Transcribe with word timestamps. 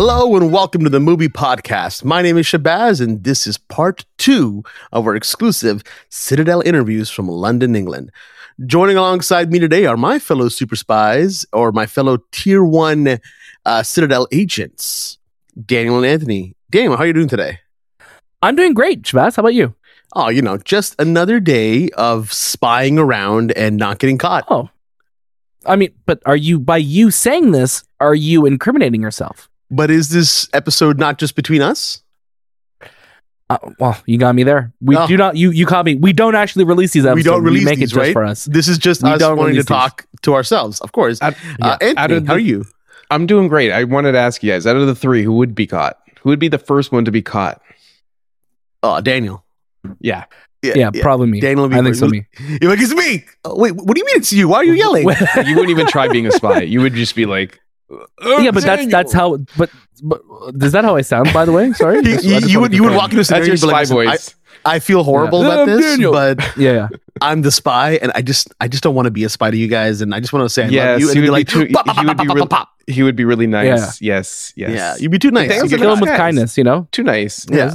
Hello 0.00 0.36
and 0.36 0.52
welcome 0.52 0.84
to 0.84 0.90
the 0.90 1.00
Movie 1.00 1.26
Podcast. 1.28 2.04
My 2.04 2.22
name 2.22 2.38
is 2.38 2.46
Shahbaz, 2.46 3.00
and 3.00 3.24
this 3.24 3.48
is 3.48 3.58
part 3.58 4.04
two 4.16 4.62
of 4.92 5.08
our 5.08 5.16
exclusive 5.16 5.82
Citadel 6.08 6.60
interviews 6.60 7.10
from 7.10 7.26
London, 7.26 7.74
England. 7.74 8.12
Joining 8.64 8.96
alongside 8.96 9.50
me 9.50 9.58
today 9.58 9.86
are 9.86 9.96
my 9.96 10.20
fellow 10.20 10.48
super 10.50 10.76
spies, 10.76 11.46
or 11.52 11.72
my 11.72 11.84
fellow 11.84 12.18
tier 12.30 12.62
one 12.62 13.18
uh, 13.64 13.82
Citadel 13.82 14.28
agents, 14.30 15.18
Daniel 15.66 15.96
and 15.96 16.06
Anthony. 16.06 16.54
Daniel, 16.70 16.96
how 16.96 17.02
are 17.02 17.08
you 17.08 17.12
doing 17.12 17.26
today? 17.26 17.58
I'm 18.40 18.54
doing 18.54 18.74
great, 18.74 19.02
Shahbaz. 19.02 19.34
How 19.34 19.40
about 19.40 19.54
you? 19.54 19.74
Oh, 20.12 20.28
you 20.28 20.42
know, 20.42 20.58
just 20.58 20.94
another 21.00 21.40
day 21.40 21.88
of 21.96 22.32
spying 22.32 23.00
around 23.00 23.50
and 23.56 23.76
not 23.76 23.98
getting 23.98 24.18
caught. 24.18 24.44
Oh, 24.48 24.70
I 25.66 25.74
mean, 25.74 25.92
but 26.06 26.22
are 26.24 26.36
you 26.36 26.60
by 26.60 26.76
you 26.76 27.10
saying 27.10 27.50
this? 27.50 27.82
Are 27.98 28.14
you 28.14 28.46
incriminating 28.46 29.02
yourself? 29.02 29.50
But 29.70 29.90
is 29.90 30.08
this 30.10 30.48
episode 30.52 30.98
not 30.98 31.18
just 31.18 31.34
between 31.36 31.62
us? 31.62 32.02
Uh, 33.50 33.56
well, 33.78 33.96
you 34.06 34.18
got 34.18 34.34
me 34.34 34.42
there. 34.42 34.72
We 34.80 34.96
Oh. 34.96 35.06
do 35.06 35.16
not. 35.16 35.36
You 35.36 35.50
you 35.50 35.64
caught 35.64 35.84
me. 35.86 35.94
We 35.94 36.12
don't 36.12 36.34
actually 36.34 36.64
release 36.64 36.92
these 36.92 37.06
episodes. 37.06 37.24
we 37.26 37.30
don't 37.30 37.42
release 37.42 37.64
make 37.64 37.78
these, 37.78 37.90
it 37.90 37.94
just 37.94 37.96
right? 37.96 38.12
for 38.12 38.24
us. 38.24 38.44
This 38.44 38.68
is 38.68 38.76
just 38.76 39.02
We 39.02 39.10
us 39.10 39.20
wanting 39.22 39.36
to 39.36 39.42
release 39.44 39.56
these. 39.56 39.64
talk 39.66 40.06
to 40.22 40.34
ourselves, 40.34 40.80
of 40.80 40.92
course. 40.92 41.20
Out- 41.22 41.32
uh, 41.34 41.36
yeah, 41.80 41.88
Anthony, 41.88 41.94
out 41.96 42.10
of 42.12 42.26
how 42.26 42.34
are 42.34 42.38
you? 42.38 42.66
I'm 43.10 43.24
doing 43.26 43.48
great. 43.48 43.72
I 43.72 43.84
wanted 43.84 44.12
to 44.12 44.18
ask 44.18 44.42
you 44.42 44.52
guys, 44.52 44.66
out 44.66 44.76
of 44.76 44.86
the 44.86 44.94
three, 44.94 45.22
who 45.22 45.32
would 45.34 45.54
be 45.54 45.66
caught? 45.66 45.98
Who 46.20 46.28
would 46.28 46.38
be 46.38 46.48
the 46.48 46.58
first 46.58 46.92
one 46.92 47.06
to 47.06 47.10
be 47.10 47.22
caught? 47.22 47.62
Oh, 48.82 49.00
Daniel. 49.00 49.44
Yeah. 50.00 50.24
Yeah, 50.62 50.90
Yeah. 50.92 51.02
probably 51.02 51.28
me. 51.28 51.40
Daniel 51.40 51.62
will 51.62 51.68
be 51.70 51.76
I 51.76 51.82
think 51.82 51.94
so. 51.94 52.08
Me. 52.08 52.26
You're 52.60 52.70
like, 52.76 52.80
it's 52.80 52.92
me. 52.92 53.24
Oh, 53.46 53.56
wait, 53.58 53.72
what 53.76 53.94
do 53.94 54.00
you 54.00 54.04
mean 54.04 54.16
it's 54.16 54.30
you? 54.32 54.48
Why 54.48 54.56
are 54.58 54.64
you 54.64 54.72
yelling? 54.84 55.04
You 55.04 55.54
wouldn't 55.54 55.70
even 55.70 55.86
try 55.86 56.08
being 56.08 56.26
a 56.26 56.32
spy. 56.32 56.62
You 56.62 56.82
would 56.82 56.92
just 56.94 57.14
be 57.14 57.24
like, 57.24 57.58
"Oh, 57.58 57.67
yeah, 58.22 58.50
but 58.50 58.62
that's 58.62 58.86
that's 58.90 59.12
how. 59.12 59.38
But, 59.56 59.70
but 60.02 60.20
is 60.60 60.72
that 60.72 60.84
how 60.84 60.96
I 60.96 61.00
sound? 61.02 61.32
By 61.32 61.44
the 61.44 61.52
way, 61.52 61.72
sorry. 61.72 61.96
you, 62.02 62.02
Just- 62.02 62.24
you- 62.24 62.38
you 62.48 62.60
would 62.60 62.72
you 62.74 62.82
would 62.84 62.94
walk 62.94 63.10
into 63.12 63.16
a 63.16 63.24
That's 63.24 63.28
scenario 63.28 63.52
and 63.52 63.60
be 63.60 63.66
like, 63.66 63.86
spy 63.86 63.94
"Listen, 63.96 64.34
I. 64.34 64.38
I 64.64 64.78
feel 64.80 65.04
horrible 65.04 65.42
Yeah. 65.42 65.52
about 65.54 65.66
this, 65.66 65.80
Daniel." 65.84 66.12
but 66.12 66.38
Yeah, 66.56 66.72
yeah. 66.72 66.88
I'm 67.20 67.42
the 67.42 67.50
spy, 67.50 67.92
and 68.02 68.10
I 68.14 68.22
just 68.22 68.52
I 68.60 68.68
just 68.68 68.82
don't 68.82 68.94
want 68.94 69.06
to 69.06 69.10
be 69.10 69.24
a 69.24 69.28
spy 69.28 69.50
to 69.50 69.56
you 69.56 69.68
guys, 69.68 70.00
and 70.00 70.14
I 70.14 70.20
just 70.20 70.32
want 70.32 70.44
to 70.44 70.48
say 70.50 70.64
I 70.64 70.68
yes, 70.68 70.90
love 70.92 71.00
you. 71.00 71.08
And 71.08 71.16
he 71.16 71.20
you'd 71.20 71.20
would, 71.22 71.26
be 71.26 71.30
like, 71.30 71.48
too, 71.48 71.72
"Pop, 71.72 71.86
pop, 71.86 71.96
he 71.98 72.06
would 72.06 72.16
be 72.18 72.26
pop, 72.26 72.34
really, 72.34 72.40
pop, 72.48 72.50
pop." 72.50 72.68
he 72.86 73.02
would 73.02 73.16
be 73.16 73.24
really 73.24 73.46
nice. 73.46 74.00
Yes, 74.02 74.52
yes. 74.56 74.70
yeah, 74.70 74.96
you'd 74.98 75.10
be 75.10 75.18
too 75.18 75.30
nice. 75.30 75.48
Daniel's 75.48 75.70
You 75.70 75.76
a 75.76 75.78
get- 75.78 75.84
Kill 75.84 75.92
him 75.94 76.00
with 76.00 76.10
kindness. 76.16 76.58
You 76.58 76.64
know. 76.64 76.88
Too 76.92 77.02
nice. 77.04 77.46
Yeah. 77.50 77.74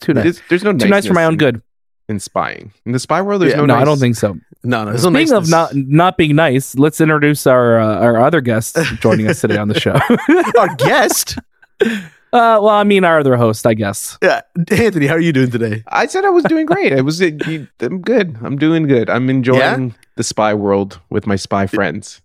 Too 0.00 0.14
nice. 0.14 0.24
There's, 0.24 0.42
there's 0.48 0.64
no 0.64 0.72
Too 0.72 0.88
nice 0.88 1.06
for 1.06 1.12
my 1.14 1.24
own 1.24 1.36
good. 1.36 1.62
In 2.10 2.18
spying, 2.18 2.72
in 2.84 2.92
the 2.92 2.98
spy 2.98 3.22
world, 3.22 3.40
there's 3.40 3.52
Yeah. 3.52 3.58
no. 3.60 3.66
No, 3.66 3.74
nice. 3.74 3.82
I 3.82 3.84
don't 3.84 3.98
think 3.98 4.16
so. 4.16 4.36
No, 4.64 4.84
no. 4.84 4.90
There's 4.90 5.04
no 5.04 5.10
Speaking 5.12 5.32
of 5.34 5.48
niceness. 5.48 5.50
not 5.50 5.74
not 5.74 6.16
being 6.18 6.34
nice, 6.34 6.74
let's 6.74 7.00
introduce 7.00 7.46
our 7.46 7.78
uh, 7.80 8.00
our 8.04 8.16
other 8.20 8.40
guest 8.40 8.76
joining 9.00 9.28
us 9.28 9.40
today 9.40 9.56
on 9.56 9.68
the 9.68 9.78
show. 9.78 9.96
our 10.58 10.74
guest. 10.76 11.38
Uh, 12.32 12.62
well, 12.62 12.68
I 12.68 12.84
mean 12.84 13.02
our 13.02 13.18
other 13.18 13.36
host, 13.36 13.66
I 13.66 13.74
guess. 13.74 14.16
Yeah, 14.22 14.42
Anthony, 14.70 15.08
how 15.08 15.14
are 15.14 15.20
you 15.20 15.32
doing 15.32 15.50
today? 15.50 15.82
I 15.88 16.06
said 16.06 16.24
I 16.24 16.30
was 16.30 16.44
doing 16.44 16.64
great. 16.64 16.92
I 16.92 17.00
was. 17.00 17.20
I'm 17.20 18.00
good. 18.02 18.36
I'm 18.40 18.56
doing 18.56 18.86
good. 18.86 19.10
I'm 19.10 19.28
enjoying 19.28 19.96
the 20.14 20.22
spy 20.22 20.54
world 20.54 21.00
with 21.10 21.26
my 21.26 21.34
spy 21.34 21.66
friends. 21.66 22.22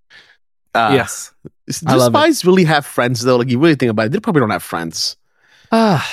Uh, 0.75 0.91
yes. 0.93 1.31
Do 1.67 1.73
I 1.87 1.95
love 1.95 2.13
it. 2.13 2.17
spies 2.17 2.45
really 2.45 2.65
have 2.65 2.85
friends 2.85 3.21
though? 3.21 3.37
Like 3.37 3.49
you 3.49 3.57
really 3.57 3.73
think 3.73 3.89
about 3.89 4.05
it, 4.05 4.11
they 4.11 4.19
probably 4.19 4.41
don't 4.41 4.51
have 4.51 4.61
friends. 4.61 5.17
Ah, 5.71 6.05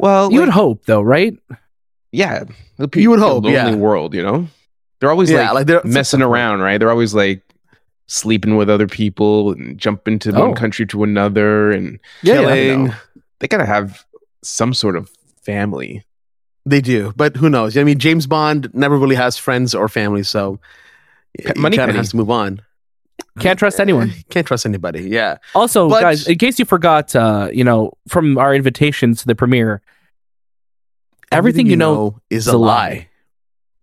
Well, 0.00 0.32
you 0.32 0.40
would 0.40 0.48
hope 0.48 0.86
though, 0.86 1.00
right? 1.02 1.38
Yeah, 2.12 2.44
the 2.78 2.88
pe- 2.88 3.00
You 3.02 3.10
would 3.10 3.20
the 3.20 3.24
hope, 3.24 3.44
lonely 3.44 3.52
yeah. 3.52 3.74
world. 3.74 4.14
You 4.14 4.22
know, 4.22 4.48
they're 5.00 5.10
always 5.10 5.30
yeah, 5.30 5.46
like 5.46 5.54
like 5.54 5.66
they're 5.66 5.82
messing 5.84 6.22
around, 6.28 6.60
right? 6.60 6.78
They're 6.78 6.90
always 6.90 7.14
like 7.14 7.42
sleeping 8.06 8.56
with 8.56 8.68
other 8.68 8.86
people 8.88 9.52
and 9.52 9.78
jumping 9.78 10.18
to 10.20 10.32
Oh. 10.34 10.46
one 10.48 10.54
country 10.54 10.86
to 10.86 11.04
another, 11.04 11.70
and 11.70 11.98
Yeah, 12.22 12.34
yeah. 12.34 12.40
killing. 12.54 12.84
know. 12.86 12.94
they 13.38 13.48
gotta 13.48 13.66
have 13.66 14.04
some 14.42 14.74
sort 14.74 14.96
of 14.96 15.10
family. 15.42 16.04
They 16.66 16.80
do, 16.82 17.12
but 17.16 17.36
who 17.36 17.48
knows? 17.48 17.76
I 17.76 17.84
mean, 17.84 17.98
James 17.98 18.26
Bond 18.26 18.68
never 18.74 18.98
really 18.98 19.16
has 19.16 19.38
friends 19.38 19.74
or 19.74 19.88
family, 19.88 20.22
so 20.22 20.60
Pe- 21.38 21.54
Money 21.56 21.76
kind 21.76 21.90
of 21.90 21.96
has 21.96 22.10
to 22.10 22.16
move 22.16 22.30
on. 22.30 22.60
Can't 23.38 23.58
trust 23.58 23.80
anyone. 23.80 24.12
Can't 24.30 24.46
trust 24.46 24.66
anybody. 24.66 25.02
Yeah, 25.08 25.38
Also, 25.54 25.88
But- 25.88 26.00
guys, 26.02 26.26
in 26.28 26.36
case 26.36 26.58
you 26.58 26.64
forgot, 26.66 27.14
uh, 27.16 27.48
you 27.52 27.64
know, 27.64 27.92
from 28.08 28.36
our 28.36 28.54
invitation 28.54 29.14
to 29.14 29.26
the 29.26 29.34
premiere, 29.34 29.80
Everything 31.30 31.66
you 31.66 31.76
know 31.76 32.20
is 32.30 32.46
is 32.46 32.52
a 32.52 32.56
a 32.56 32.58
lie. 32.58 33.08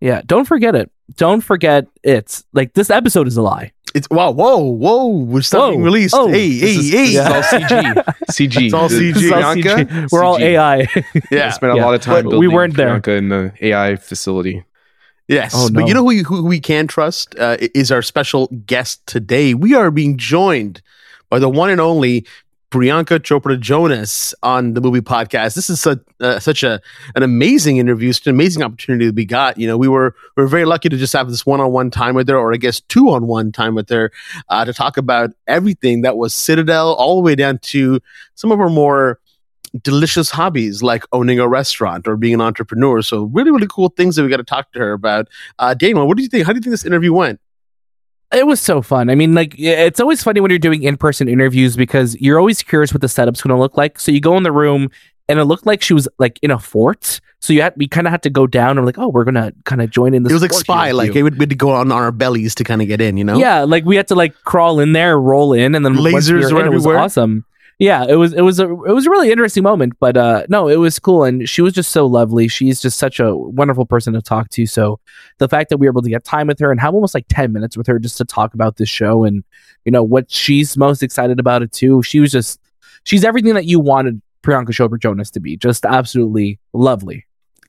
yeah, 0.00 0.22
don't 0.26 0.44
forget 0.44 0.74
it. 0.74 0.90
Don't 1.16 1.40
forget 1.40 1.86
it's 2.02 2.44
like 2.52 2.74
this 2.74 2.90
episode 2.90 3.26
is 3.26 3.36
a 3.36 3.42
lie. 3.42 3.72
It's 3.94 4.06
wow, 4.10 4.30
whoa, 4.32 4.58
whoa! 4.58 5.06
We're 5.06 5.40
stuff 5.40 5.70
being 5.70 5.82
released. 5.82 6.14
Oh, 6.14 6.28
hey, 6.28 6.50
This 6.60 6.60
hey, 6.60 6.76
is, 6.76 6.90
hey! 6.90 7.06
this 7.06 7.10
is 7.10 7.18
all 7.26 7.42
CG. 7.42 8.04
CG. 8.30 8.64
It's 8.66 8.74
all 8.74 8.88
CG. 8.90 9.14
This 9.14 9.22
is 9.22 9.32
all 9.32 9.42
CG. 9.54 10.12
We're 10.12 10.22
all 10.24 10.38
CG. 10.38 10.42
AI. 10.42 10.76
I 10.80 10.86
yeah, 11.30 11.50
spent 11.50 11.72
a 11.72 11.76
Yeah. 11.76 11.84
lot 11.86 11.94
of 11.94 12.02
time 12.02 12.24
But 12.24 12.30
building 12.30 12.40
we 12.40 12.48
weren't 12.48 12.76
there. 12.76 12.96
In 13.16 13.30
the 13.30 13.52
AI 13.62 13.96
facility. 13.96 14.64
Yes, 15.26 15.52
Oh, 15.56 15.68
but 15.70 15.86
you 15.88 15.94
know 15.94 16.06
who, 16.08 16.22
who 16.22 16.44
we 16.46 16.58
can 16.60 16.86
trust 16.86 17.34
uh, 17.38 17.56
is 17.74 17.90
our 17.92 18.00
special 18.02 18.46
guest 18.66 19.06
today. 19.06 19.52
We 19.54 19.74
are 19.74 19.90
being 19.90 20.16
joined 20.16 20.80
by 21.30 21.38
the 21.38 21.50
one 21.50 21.68
and 21.68 21.80
only 21.82 22.26
Priyanka 22.70 23.18
Chopra 23.18 23.58
Jonas 23.58 24.34
on 24.42 24.74
the 24.74 24.82
movie 24.82 25.00
podcast. 25.00 25.54
This 25.54 25.70
is 25.70 25.80
such, 25.80 26.00
uh, 26.20 26.38
such 26.38 26.62
a 26.62 26.80
an 27.14 27.22
amazing 27.22 27.78
interview, 27.78 28.12
such 28.12 28.26
an 28.26 28.34
amazing 28.34 28.62
opportunity 28.62 29.06
that 29.06 29.14
we 29.14 29.24
got. 29.24 29.56
You 29.56 29.66
know, 29.66 29.78
we 29.78 29.88
were 29.88 30.14
we 30.36 30.42
were 30.42 30.48
very 30.48 30.66
lucky 30.66 30.90
to 30.90 30.96
just 30.98 31.14
have 31.14 31.30
this 31.30 31.46
one 31.46 31.60
on 31.60 31.72
one 31.72 31.90
time 31.90 32.14
with 32.14 32.28
her, 32.28 32.36
or 32.36 32.52
I 32.52 32.58
guess 32.58 32.80
two 32.80 33.08
on 33.10 33.26
one 33.26 33.52
time 33.52 33.74
with 33.74 33.88
her, 33.88 34.12
uh, 34.50 34.66
to 34.66 34.74
talk 34.74 34.98
about 34.98 35.30
everything 35.46 36.02
that 36.02 36.18
was 36.18 36.34
Citadel, 36.34 36.92
all 36.94 37.16
the 37.16 37.22
way 37.22 37.34
down 37.34 37.58
to 37.58 38.00
some 38.34 38.52
of 38.52 38.58
her 38.58 38.68
more 38.68 39.18
delicious 39.82 40.30
hobbies 40.30 40.82
like 40.82 41.04
owning 41.12 41.38
a 41.38 41.48
restaurant 41.48 42.06
or 42.06 42.16
being 42.16 42.34
an 42.34 42.40
entrepreneur. 42.42 43.00
So 43.00 43.24
really, 43.24 43.50
really 43.50 43.66
cool 43.68 43.88
things 43.88 44.16
that 44.16 44.24
we 44.24 44.28
got 44.28 44.38
to 44.38 44.44
talk 44.44 44.72
to 44.72 44.78
her 44.78 44.92
about. 44.92 45.28
Uh, 45.58 45.72
Daniel, 45.72 46.06
what 46.06 46.18
do 46.18 46.22
you 46.22 46.28
think? 46.28 46.46
How 46.46 46.52
do 46.52 46.58
you 46.58 46.62
think 46.62 46.72
this 46.72 46.84
interview 46.84 47.14
went? 47.14 47.40
It 48.32 48.46
was 48.46 48.60
so 48.60 48.82
fun. 48.82 49.08
I 49.08 49.14
mean, 49.14 49.34
like 49.34 49.54
it's 49.58 50.00
always 50.00 50.22
funny 50.22 50.40
when 50.40 50.50
you're 50.50 50.58
doing 50.58 50.82
in-person 50.82 51.28
interviews 51.28 51.76
because 51.76 52.14
you're 52.20 52.38
always 52.38 52.62
curious 52.62 52.92
what 52.92 53.00
the 53.00 53.08
setup's 53.08 53.40
going 53.40 53.56
to 53.56 53.60
look 53.60 53.76
like. 53.76 53.98
So 53.98 54.12
you 54.12 54.20
go 54.20 54.36
in 54.36 54.42
the 54.42 54.52
room 54.52 54.90
and 55.28 55.38
it 55.38 55.44
looked 55.44 55.66
like 55.66 55.82
she 55.82 55.94
was 55.94 56.08
like 56.18 56.38
in 56.42 56.50
a 56.50 56.58
fort. 56.58 57.20
So 57.40 57.52
you 57.52 57.62
had 57.62 57.74
we 57.76 57.86
kind 57.86 58.06
of 58.06 58.10
had 58.10 58.22
to 58.24 58.30
go 58.30 58.46
down 58.46 58.78
and 58.78 58.86
like, 58.86 58.98
oh, 58.98 59.08
we're 59.08 59.24
gonna 59.24 59.52
kind 59.64 59.80
of 59.80 59.90
join 59.90 60.12
in 60.12 60.24
this. 60.24 60.32
it 60.32 60.34
was 60.34 60.42
like 60.42 60.52
spy, 60.52 60.90
like 60.90 61.14
it 61.14 61.22
would, 61.22 61.34
we 61.34 61.42
had 61.42 61.50
to 61.50 61.56
go 61.56 61.70
on 61.70 61.92
our 61.92 62.10
bellies 62.10 62.54
to 62.56 62.64
kind 62.64 62.82
of 62.82 62.88
get 62.88 63.00
in, 63.00 63.16
you 63.16 63.22
know? 63.24 63.38
Yeah, 63.38 63.62
like 63.62 63.84
we 63.84 63.94
had 63.94 64.08
to 64.08 64.16
like 64.16 64.34
crawl 64.42 64.80
in 64.80 64.92
there, 64.92 65.20
roll 65.20 65.52
in, 65.52 65.74
and 65.76 65.84
then 65.86 65.94
Lasers 65.94 66.50
were 66.50 66.54
were 66.56 66.60
in, 66.62 66.66
it 66.66 66.70
was 66.70 66.84
everywhere. 66.84 66.98
awesome. 66.98 67.44
Yeah, 67.78 68.04
it 68.08 68.16
was 68.16 68.32
it 68.32 68.40
was 68.40 68.58
a 68.58 68.64
it 68.68 68.92
was 68.92 69.06
a 69.06 69.10
really 69.10 69.30
interesting 69.30 69.62
moment, 69.62 69.92
but 70.00 70.16
uh 70.16 70.44
no, 70.48 70.66
it 70.66 70.76
was 70.76 70.98
cool, 70.98 71.22
and 71.22 71.48
she 71.48 71.62
was 71.62 71.72
just 71.72 71.92
so 71.92 72.06
lovely. 72.06 72.48
She's 72.48 72.80
just 72.80 72.98
such 72.98 73.20
a 73.20 73.36
wonderful 73.36 73.86
person 73.86 74.14
to 74.14 74.20
talk 74.20 74.48
to. 74.50 74.66
So 74.66 74.98
the 75.38 75.48
fact 75.48 75.70
that 75.70 75.78
we 75.78 75.86
were 75.86 75.92
able 75.92 76.02
to 76.02 76.10
get 76.10 76.24
time 76.24 76.48
with 76.48 76.58
her 76.58 76.72
and 76.72 76.80
have 76.80 76.94
almost 76.94 77.14
like 77.14 77.26
ten 77.28 77.52
minutes 77.52 77.76
with 77.76 77.86
her 77.86 78.00
just 78.00 78.18
to 78.18 78.24
talk 78.24 78.52
about 78.52 78.78
this 78.78 78.88
show 78.88 79.22
and 79.22 79.44
you 79.84 79.92
know 79.92 80.02
what 80.02 80.28
she's 80.28 80.76
most 80.76 81.04
excited 81.04 81.38
about 81.38 81.62
it 81.62 81.70
too. 81.70 82.02
She 82.02 82.18
was 82.18 82.32
just 82.32 82.58
she's 83.04 83.22
everything 83.24 83.54
that 83.54 83.66
you 83.66 83.78
wanted 83.78 84.20
Priyanka 84.42 84.70
Chopra 84.70 85.00
Jonas 85.00 85.30
to 85.30 85.40
be. 85.40 85.56
Just 85.56 85.84
absolutely 85.86 86.58
lovely. 86.72 87.27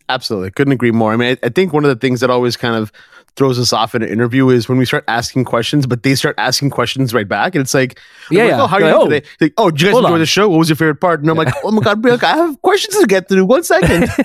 Absolutely. 0.10 0.52
Couldn't 0.52 0.74
agree 0.74 0.92
more. 0.92 1.14
I 1.14 1.16
mean, 1.18 1.38
I, 1.42 1.48
I 1.48 1.50
think 1.50 1.72
one 1.72 1.86
of 1.86 1.90
the 1.90 1.96
things 1.96 2.20
that 2.22 2.30
always 2.30 2.58
kind 2.58 2.76
of 2.76 2.92
throws 3.36 3.60
us 3.60 3.72
off 3.72 3.94
in 3.96 4.02
an 4.02 4.10
interview 4.10 4.50
is 4.50 4.68
when 4.68 4.78
we 4.80 4.86
start 4.86 5.04
asking 5.08 5.46
questions, 5.46 5.86
but 5.86 6.02
they 6.04 6.16
start 6.16 6.36
asking 6.40 6.72
questions 6.72 7.14
right 7.14 7.28
back. 7.28 7.54
And 7.56 7.62
it's 7.62 7.74
like, 7.76 8.00
Yeah, 8.32 8.42
like, 8.44 8.50
yeah. 8.50 8.62
oh, 8.64 8.68
how 8.68 8.78
are 8.78 8.80
you 8.82 8.86
Like, 8.88 8.96
doing 8.96 9.06
oh. 9.06 9.10
today? 9.10 9.28
Like, 9.40 9.54
oh, 9.58 9.72
did 9.72 9.82
you 9.82 9.88
guys 9.88 9.92
Hold 9.94 10.06
enjoy 10.06 10.14
on. 10.16 10.20
the 10.20 10.26
show? 10.26 10.50
What 10.50 10.58
was 10.58 10.70
your 10.70 10.76
favorite 10.76 10.96
part? 11.00 11.22
And 11.22 11.30
I'm 11.30 11.38
like, 11.38 11.54
oh 11.64 11.72
my 11.72 11.82
God, 11.82 12.02
Bianca, 12.02 12.28
I 12.28 12.36
have 12.38 12.62
questions 12.64 12.98
to 12.98 13.06
get 13.06 13.30
through. 13.30 13.46
One 13.46 13.64
second. 13.64 14.10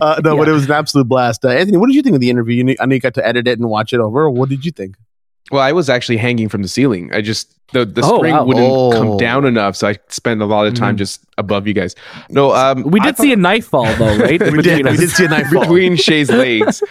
Uh, 0.00 0.20
no, 0.24 0.36
but 0.36 0.48
it 0.48 0.52
was 0.52 0.64
an 0.66 0.72
absolute 0.72 1.04
blast. 1.08 1.44
Uh, 1.44 1.48
Anthony, 1.48 1.76
what 1.76 1.86
did 1.86 1.94
you 1.94 2.02
think 2.02 2.14
of 2.14 2.20
the 2.20 2.30
interview? 2.30 2.64
You 2.64 2.76
I 2.80 2.86
know 2.86 2.94
you 2.94 3.00
got 3.00 3.14
to 3.14 3.26
edit 3.26 3.46
it 3.48 3.58
and 3.58 3.68
watch 3.68 3.92
it 3.92 4.00
over. 4.00 4.28
What 4.30 4.48
did 4.48 4.64
you 4.64 4.72
think? 4.72 4.96
Well, 5.52 5.62
I 5.62 5.72
was 5.72 5.88
actually 5.88 6.16
hanging 6.18 6.48
from 6.48 6.62
the 6.62 6.68
ceiling. 6.68 7.10
I 7.12 7.20
just 7.20 7.52
the 7.72 7.84
the 7.84 8.02
Oh, 8.04 8.16
string 8.18 8.34
wow. 8.34 8.44
wouldn't 8.44 8.66
Oh. 8.68 8.92
come 8.92 9.16
down 9.16 9.44
enough, 9.44 9.76
so 9.76 9.88
I 9.88 9.96
spent 10.08 10.40
a 10.42 10.46
lot 10.46 10.66
of 10.66 10.74
time 10.74 10.94
Mm. 10.96 10.98
just 10.98 11.24
above 11.38 11.66
you 11.66 11.74
guys. 11.74 11.94
No, 12.30 12.52
um, 12.54 12.82
we 12.84 13.00
I 13.00 13.04
did 13.06 13.16
thought- 13.16 13.22
see 13.22 13.32
a 13.32 13.36
knife 13.36 13.66
fall 13.66 13.92
though, 13.94 14.16
right? 14.18 14.40
We 14.52 14.62
did. 14.62 14.78
Between 14.78 14.86
We 14.92 14.96
did 14.96 15.10
see 15.10 15.24
a 15.24 15.28
knife 15.28 15.48
fall. 15.48 15.60
between 15.66 15.96
Shay's 15.96 16.30
legs. 16.30 16.82
It 16.82 16.88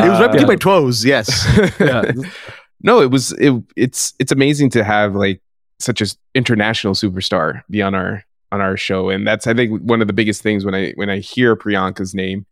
was 0.00 0.20
right 0.20 0.28
Uh, 0.28 0.28
between 0.32 0.46
my 0.48 0.56
toes. 0.56 1.04
Yes. 1.04 1.46
Yeah. 1.80 2.12
no, 2.82 3.00
it 3.00 3.10
was 3.10 3.32
it, 3.32 3.52
it's 3.76 4.14
it's 4.18 4.32
amazing 4.32 4.70
to 4.70 4.84
have 4.84 5.14
like 5.14 5.40
such 5.80 6.00
an 6.00 6.08
international 6.34 6.94
superstar 6.94 7.62
be 7.70 7.82
on 7.82 7.94
our 7.94 8.24
on 8.52 8.60
our 8.62 8.76
show, 8.76 9.10
and 9.10 9.26
that's 9.26 9.46
I 9.46 9.52
think 9.54 9.80
one 9.82 10.00
of 10.00 10.06
the 10.06 10.12
biggest 10.14 10.42
things 10.42 10.64
when 10.64 10.74
I 10.74 10.92
when 10.96 11.10
I 11.10 11.18
hear 11.18 11.54
Priyanka's 11.56 12.14
name 12.14 12.46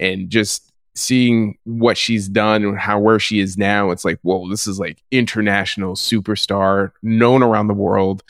and 0.00 0.28
just 0.30 0.72
seeing 0.96 1.56
what 1.64 1.96
she's 1.96 2.28
done 2.28 2.64
and 2.64 2.78
how 2.78 2.98
where 2.98 3.18
she 3.20 3.38
is 3.38 3.56
now, 3.56 3.90
it's 3.90 4.04
like 4.04 4.18
whoa, 4.22 4.48
this 4.48 4.66
is 4.66 4.80
like 4.80 5.02
international 5.10 5.94
superstar 5.94 6.90
known 7.02 7.42
around 7.42 7.68
the 7.68 7.74
world. 7.74 8.22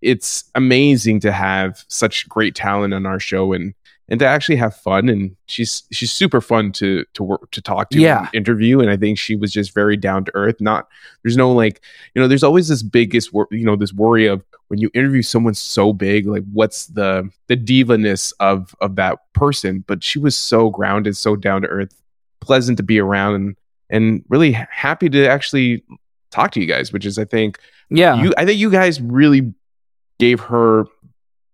It's 0.00 0.44
amazing 0.54 1.20
to 1.20 1.32
have 1.32 1.84
such 1.88 2.28
great 2.28 2.54
talent 2.54 2.94
on 2.94 3.06
our 3.06 3.20
show 3.20 3.52
and 3.52 3.74
and 4.08 4.18
to 4.18 4.26
actually 4.26 4.56
have 4.56 4.74
fun. 4.76 5.08
And 5.08 5.36
she's 5.46 5.84
she's 5.92 6.12
super 6.12 6.40
fun 6.40 6.72
to 6.72 7.04
to 7.14 7.22
work 7.22 7.50
to 7.52 7.62
talk 7.62 7.90
to, 7.90 8.00
Yeah. 8.00 8.20
and 8.26 8.28
interview. 8.34 8.80
And 8.80 8.90
I 8.90 8.96
think 8.96 9.18
she 9.18 9.36
was 9.36 9.52
just 9.52 9.72
very 9.74 9.96
down 9.96 10.24
to 10.24 10.32
earth. 10.34 10.60
Not 10.60 10.88
there's 11.22 11.36
no 11.36 11.52
like 11.52 11.80
you 12.14 12.20
know 12.22 12.28
there's 12.28 12.42
always 12.42 12.68
this 12.68 12.82
biggest 12.82 13.32
wor- 13.32 13.48
you 13.50 13.64
know 13.64 13.76
this 13.76 13.92
worry 13.92 14.26
of 14.26 14.42
when 14.68 14.80
you 14.80 14.90
interview 14.94 15.22
someone 15.22 15.54
so 15.54 15.92
big 15.92 16.26
like 16.26 16.44
what's 16.52 16.86
the 16.86 17.30
the 17.46 17.56
divaness 17.56 18.32
of 18.40 18.74
of 18.80 18.96
that 18.96 19.20
person. 19.34 19.84
But 19.86 20.02
she 20.02 20.18
was 20.18 20.34
so 20.34 20.68
grounded, 20.70 21.16
so 21.16 21.36
down 21.36 21.62
to 21.62 21.68
earth, 21.68 21.94
pleasant 22.42 22.76
to 22.76 22.82
be 22.82 22.98
around, 22.98 23.34
and 23.34 23.56
and 23.88 24.24
really 24.28 24.52
happy 24.52 25.08
to 25.10 25.26
actually 25.26 25.82
talk 26.30 26.50
to 26.52 26.60
you 26.60 26.66
guys, 26.66 26.92
which 26.92 27.06
is 27.06 27.18
I 27.18 27.24
think 27.24 27.58
Yeah. 27.90 28.22
you 28.22 28.32
I 28.36 28.44
think 28.44 28.58
you 28.58 28.70
guys 28.70 29.00
really 29.00 29.54
gave 30.18 30.40
her 30.40 30.86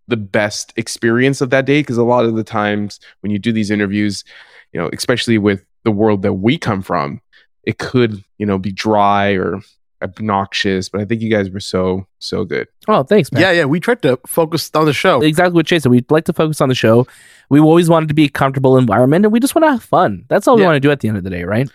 the 0.08 0.16
best 0.16 0.72
experience 0.76 1.40
of 1.40 1.50
that 1.50 1.66
day 1.66 1.80
because 1.80 1.98
a 1.98 2.02
lot 2.02 2.24
of 2.24 2.34
the 2.34 2.44
times 2.44 2.98
when 3.20 3.30
you 3.30 3.38
do 3.38 3.52
these 3.52 3.70
interviews, 3.70 4.24
you 4.72 4.80
know, 4.80 4.88
especially 4.92 5.36
with 5.38 5.64
the 5.84 5.90
world 5.90 6.22
that 6.22 6.34
we 6.34 6.56
come 6.58 6.82
from, 6.82 7.20
it 7.64 7.78
could, 7.78 8.24
you 8.38 8.46
know, 8.46 8.58
be 8.58 8.72
dry 8.72 9.32
or 9.32 9.60
obnoxious, 10.02 10.88
but 10.88 11.00
I 11.00 11.04
think 11.04 11.20
you 11.22 11.30
guys 11.30 11.50
were 11.50 11.60
so 11.60 12.06
so 12.18 12.44
good. 12.44 12.68
oh, 12.88 13.02
thanks, 13.02 13.32
man. 13.32 13.42
Yeah, 13.42 13.52
yeah. 13.52 13.64
We 13.64 13.80
tried 13.80 14.02
to 14.02 14.18
focus 14.26 14.70
on 14.74 14.84
the 14.84 14.92
show. 14.92 15.20
Exactly 15.20 15.54
what 15.54 15.66
Chase 15.66 15.82
said. 15.82 15.90
We'd 15.90 16.10
like 16.10 16.24
to 16.26 16.32
focus 16.32 16.60
on 16.60 16.68
the 16.68 16.74
show. 16.74 17.06
We 17.48 17.60
always 17.60 17.88
wanted 17.88 18.08
to 18.08 18.14
be 18.14 18.24
a 18.24 18.28
comfortable 18.28 18.76
environment 18.76 19.24
and 19.24 19.32
we 19.32 19.40
just 19.40 19.54
want 19.54 19.64
to 19.64 19.70
have 19.70 19.82
fun. 19.82 20.24
That's 20.28 20.46
all 20.46 20.56
we 20.56 20.62
want 20.64 20.76
to 20.76 20.80
do 20.80 20.90
at 20.90 21.00
the 21.00 21.08
end 21.08 21.16
of 21.16 21.24
the 21.24 21.30
day, 21.30 21.44
right? 21.44 21.68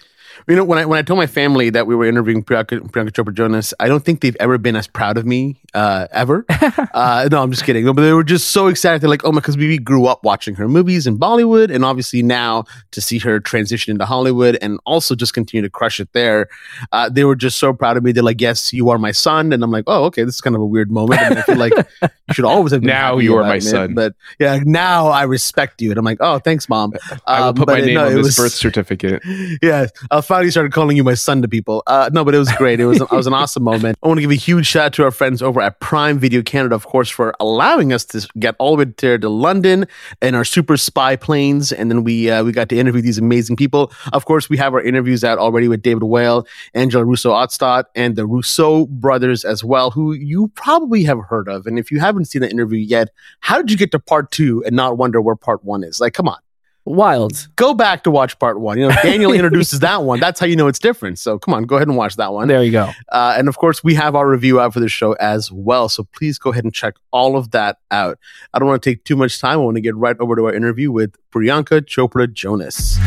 You 0.48 0.56
know, 0.56 0.64
when 0.64 0.78
I 0.80 0.86
when 0.86 1.00
I 1.00 1.02
told 1.02 1.18
my 1.18 1.28
family 1.28 1.70
that 1.70 1.88
we 1.88 1.96
were 1.96 2.06
interviewing 2.06 2.44
Priyanka, 2.44 2.80
Priyanka 2.92 3.12
Chopra 3.12 3.34
Jonas, 3.34 3.74
I 3.80 3.88
don't 3.88 4.04
think 4.04 4.22
they've 4.22 4.36
ever 4.40 4.58
been 4.58 4.76
as 4.76 4.88
proud 4.88 5.18
of 5.18 5.26
me 5.26 5.60
uh, 5.74 6.08
ever. 6.12 6.46
uh, 6.94 7.28
no, 7.32 7.42
I'm 7.42 7.52
just 7.52 7.64
kidding. 7.66 7.86
No, 7.86 7.94
but 7.94 8.02
they 8.02 8.14
were 8.14 8.24
just 8.24 8.52
so 8.52 8.68
excited. 8.68 9.02
They're 9.02 9.10
like, 9.10 9.24
"Oh 9.26 9.32
my!" 9.32 9.40
Because 9.40 9.58
we 9.58 9.78
grew 9.78 10.06
up 10.06 10.24
watching 10.24 10.56
her 10.56 10.68
movies 10.68 11.08
in 11.08 11.18
Bollywood, 11.18 11.74
and 11.74 11.84
obviously 11.86 12.22
now 12.24 12.66
to 12.92 13.02
see 13.02 13.20
her 13.20 13.40
transition 13.40 13.92
into 13.92 14.06
Hollywood 14.06 14.58
and 14.62 14.80
also 14.86 15.16
just 15.16 15.34
continue 15.34 15.62
to 15.62 15.70
crush 15.70 16.00
it 16.00 16.12
there, 16.14 16.48
uh, 16.92 17.10
they 17.10 17.24
were 17.26 17.36
just 17.36 17.58
so 17.60 17.74
proud 17.74 17.98
of 17.98 18.04
me. 18.04 18.12
They're 18.12 18.24
like, 18.24 18.42
"Yes, 18.42 18.74
you 18.74 18.90
are 18.90 18.98
my 18.98 19.12
son," 19.12 19.54
and 19.54 19.64
I'm 19.64 19.72
like, 19.72 19.86
"Oh, 19.88 20.06
okay." 20.06 20.24
This 20.24 20.36
is 20.36 20.42
kind 20.42 20.56
of 20.56 20.62
a 20.62 20.66
weird 20.66 20.92
moment. 20.92 21.22
I, 21.22 21.30
mean, 21.30 21.38
I 21.38 21.42
feel 21.44 21.58
like 21.58 21.74
you 22.02 22.34
should 22.34 22.46
always 22.46 22.72
have 22.72 22.82
been 22.82 22.88
Now 22.90 23.14
happy 23.14 23.26
you 23.26 23.36
are 23.38 23.44
my 23.44 23.56
it, 23.58 23.62
son. 23.62 23.94
But 23.94 24.14
yeah, 24.40 24.60
now 24.66 25.08
I 25.08 25.24
respect 25.24 25.82
you, 25.82 25.90
and 25.92 25.98
I'm 26.00 26.06
like, 26.06 26.18
"Oh, 26.22 26.40
thanks, 26.40 26.68
mom." 26.70 26.94
I 27.28 27.40
will 27.42 27.48
Um, 27.50 27.56
put 27.56 27.68
but 27.68 27.74
my 27.74 27.80
it- 27.80 27.86
name 27.86 27.96
no, 27.96 28.06
on 28.08 28.14
this 28.16 28.26
was- 28.26 28.38
birth 28.38 28.54
certificate. 28.54 29.22
yeah, 29.62 29.88
I 30.12 30.22
finally 30.24 30.52
started 30.52 30.72
calling 30.72 30.98
you 30.98 31.04
my 31.04 31.14
son 31.14 31.42
to 31.42 31.48
people. 31.48 31.84
Uh, 31.88 32.10
no, 32.14 32.24
but 32.26 32.34
it 32.34 32.38
was 32.38 32.52
great. 32.54 32.80
It 32.80 32.86
was 32.86 33.02
it 33.02 33.12
was 33.12 33.28
an 33.28 33.34
awesome 33.42 33.64
moment. 33.64 33.98
I 34.02 34.08
want 34.08 34.18
to 34.18 34.22
give 34.22 34.32
a 34.32 34.36
huge 34.36 34.66
shout 34.66 34.86
out 34.86 34.94
to 34.94 35.04
our 35.04 35.12
friends 35.12 35.42
over 35.42 35.62
at 35.62 35.80
Prime 35.80 36.20
Video 36.20 36.42
Canada, 36.42 36.76
of 36.76 36.86
course, 36.86 37.10
for 37.10 37.34
allowing 37.40 37.94
us 37.94 38.06
to 38.06 38.28
get 38.40 38.56
all 38.60 38.76
the 38.76 38.86
way 38.86 38.94
there 38.98 39.18
to 39.18 39.30
London 39.30 39.86
in 40.22 40.36
our 40.36 40.44
super 40.44 40.78
spy 40.78 41.16
planes, 41.16 41.72
and 41.72 41.90
then 41.90 42.04
we 42.04 42.30
uh, 42.30 42.44
we 42.44 42.52
got 42.52 42.70
to 42.70 42.78
interview 42.78 43.02
these 43.02 43.18
amazing 43.18 43.56
people. 43.56 43.92
Of 44.12 44.26
course, 44.26 44.50
we 44.50 44.58
have 44.58 44.74
our 44.74 44.82
interviews 44.82 45.24
out 45.24 45.38
already 45.38 45.68
with 45.68 45.82
David 45.82 46.04
Weil, 46.04 46.48
Angela 46.74 47.06
Russo 47.06 47.32
Otstot, 47.32 47.86
and 47.96 48.16
the 48.16 48.26
Russo 48.26 48.88
brothers 48.88 49.46
as 49.46 49.64
well, 49.64 49.92
who 49.92 50.14
you 50.14 50.50
probably 50.50 51.04
have 51.04 51.20
heard 51.30 51.48
of. 51.48 51.68
And 51.68 51.78
if 51.80 51.92
you 51.92 52.00
haven't 52.00 52.26
seen 52.26 52.42
the 52.42 52.50
interview 52.50 52.80
yet, 52.80 53.10
how 53.40 53.58
did 53.58 53.72
you 53.72 53.78
get 53.78 53.92
to 53.92 54.00
part 54.00 54.32
two 54.32 54.64
and 54.66 54.76
not 54.76 54.98
wonder 54.98 55.22
where 55.22 55.36
part 55.36 55.64
one 55.64 55.84
is? 55.84 56.00
Like, 56.00 56.14
come 56.14 56.28
on 56.28 56.43
Wild. 56.86 57.48
go 57.56 57.74
back 57.74 58.04
to 58.04 58.12
watch 58.12 58.38
part 58.40 58.60
one. 58.60 58.78
You 58.78 58.90
know, 58.90 58.96
Daniel 59.04 59.32
introduces 59.32 59.80
that 59.80 60.04
one. 60.04 60.20
That's 60.20 60.40
how 60.40 60.46
you 60.46 60.56
know 60.56 60.68
it's 60.68 60.80
different. 60.80 61.18
So 61.18 61.40
come 61.40 61.54
on, 61.54 61.64
go 61.64 61.78
ahead 61.78 61.88
and 61.88 61.96
watch 61.96 62.18
that 62.18 62.34
one. 62.34 62.48
There 62.48 62.62
you 62.64 62.72
go. 62.72 62.92
Uh, 63.10 63.36
and 63.38 63.48
of 63.48 63.58
course, 63.58 63.84
we 63.84 63.94
have 63.96 64.16
our 64.16 64.28
review 64.28 64.60
out 64.60 64.74
for 64.74 64.80
the 64.82 64.90
show 64.90 65.14
as 65.14 65.52
well. 65.52 65.88
So 65.88 66.04
please 66.04 66.38
go 66.38 66.52
ahead 66.52 66.66
and 66.66 66.74
check 66.74 66.96
all 67.12 67.38
of 67.38 67.52
that 67.52 67.78
out. 67.90 68.20
I 68.54 68.60
don't 68.60 68.68
want 68.68 68.84
to 68.84 68.90
take 68.90 69.06
too 69.06 69.16
much 69.16 69.40
time. 69.40 69.54
I 69.54 69.58
want 69.58 69.76
to 69.76 69.82
get 69.82 69.96
right 69.96 70.18
over 70.20 70.36
to 70.36 70.46
our 70.46 70.54
interview 70.54 70.92
with 70.92 71.16
Priyanka 71.32 71.82
Chopra 71.82 72.32
Jonas. 72.32 73.00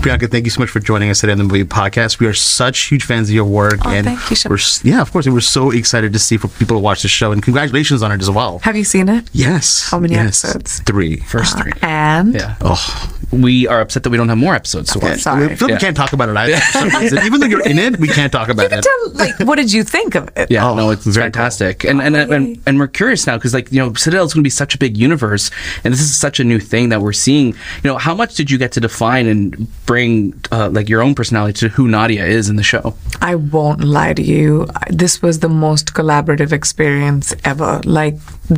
Priyanka, 0.00 0.30
thank 0.30 0.46
you 0.46 0.50
so 0.50 0.60
much 0.60 0.70
for 0.70 0.80
joining 0.80 1.10
us 1.10 1.20
today 1.20 1.32
on 1.32 1.36
the 1.38 1.44
Movie 1.44 1.62
Podcast. 1.64 2.20
We 2.20 2.26
are 2.26 2.32
such 2.32 2.88
huge 2.88 3.04
fans 3.04 3.28
of 3.28 3.34
your 3.34 3.44
work, 3.44 3.80
Oh, 3.84 3.90
and 3.90 4.06
thank 4.06 4.30
you 4.30 4.36
so 4.36 4.48
we're 4.48 4.58
yeah, 4.82 5.02
of 5.02 5.12
course, 5.12 5.26
and 5.26 5.34
we're 5.34 5.40
so 5.42 5.70
excited 5.72 6.14
to 6.14 6.18
see 6.18 6.38
for 6.38 6.48
people 6.48 6.76
to 6.76 6.80
watch 6.80 7.02
the 7.02 7.08
show. 7.08 7.32
And 7.32 7.42
congratulations 7.42 8.02
on 8.02 8.10
it 8.10 8.22
as 8.22 8.30
well. 8.30 8.60
Have 8.60 8.76
you 8.76 8.84
seen 8.84 9.10
it? 9.10 9.28
Yes. 9.34 9.90
How 9.90 9.98
many 10.00 10.14
yes. 10.14 10.42
episodes? 10.42 10.80
Three. 10.80 11.16
First 11.18 11.54
uh, 11.58 11.62
three. 11.64 11.72
And 11.82 12.32
Yeah. 12.32 12.56
Oh, 12.62 13.12
We 13.32 13.66
are 13.68 13.80
upset 13.80 14.02
that 14.02 14.10
we 14.10 14.16
don't 14.16 14.28
have 14.28 14.38
more 14.38 14.54
episodes 14.54 14.92
to 14.92 14.98
yeah. 15.00 15.16
sorry. 15.16 15.46
We 15.48 15.54
we 15.54 15.72
Yeah. 15.72 15.78
can't 15.78 15.96
talk 15.96 16.12
about 16.12 16.28
it 16.28 16.36
either. 16.36 16.56
for 16.56 16.78
some 16.78 16.88
reason. 17.00 17.18
Even 17.24 17.40
though 17.40 17.46
you're 17.46 17.66
in 17.66 17.78
it, 17.78 17.98
we 17.98 18.08
can't 18.08 18.32
talk 18.32 18.48
about 18.48 18.72
it. 18.72 18.82
tell, 18.82 19.10
like, 19.12 19.38
what 19.40 19.56
did 19.56 19.72
you 19.72 19.84
think 19.84 20.14
of 20.14 20.28
it? 20.36 20.50
Yeah, 20.50 20.68
Oh, 20.68 20.74
no, 20.74 20.90
it's 20.90 21.04
very 21.06 21.24
fantastic, 21.26 21.84
and, 21.84 22.00
and 22.02 22.16
and 22.16 22.60
and 22.66 22.78
we're 22.78 22.88
curious 22.88 23.26
now 23.26 23.36
because 23.36 23.54
like 23.54 23.70
you 23.72 23.78
know, 23.78 23.92
Citadel 23.94 24.24
is 24.24 24.34
going 24.34 24.42
to 24.42 24.46
be 24.46 24.50
such 24.62 24.74
a 24.74 24.78
big 24.78 24.96
universe, 24.96 25.50
and 25.84 25.92
this 25.94 26.00
is 26.00 26.16
such 26.16 26.40
a 26.40 26.44
new 26.44 26.58
thing 26.58 26.88
that 26.90 27.00
we're 27.02 27.12
seeing. 27.26 27.48
You 27.82 27.84
know, 27.90 27.98
how 27.98 28.14
much 28.14 28.34
did 28.34 28.50
you 28.50 28.58
get 28.58 28.72
to 28.72 28.80
define 28.80 29.26
and 29.26 29.68
bring 29.86 30.34
uh, 30.50 30.68
like 30.70 30.88
your 30.88 31.02
own 31.02 31.14
personality 31.14 31.58
to 31.60 31.68
who 31.68 31.86
Nadia 31.88 32.24
is 32.26 32.48
in 32.48 32.56
the 32.56 32.62
show? 32.62 32.94
I 33.20 33.34
won't 33.36 33.82
lie 33.84 34.14
to 34.14 34.22
you. 34.22 34.66
This 35.02 35.22
was 35.22 35.38
the 35.40 35.48
most 35.48 35.94
collaborative 35.94 36.52
experience 36.52 37.32
ever. 37.44 37.80
Like 37.84 38.16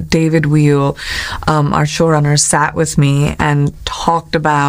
David 0.09 0.47
Weil, 0.47 0.97
um, 1.47 1.73
our 1.75 1.85
showrunner, 1.85 2.39
sat 2.41 2.75
with 2.75 2.97
me 2.97 3.35
and 3.39 3.73
talked 3.85 4.35
about 4.35 4.62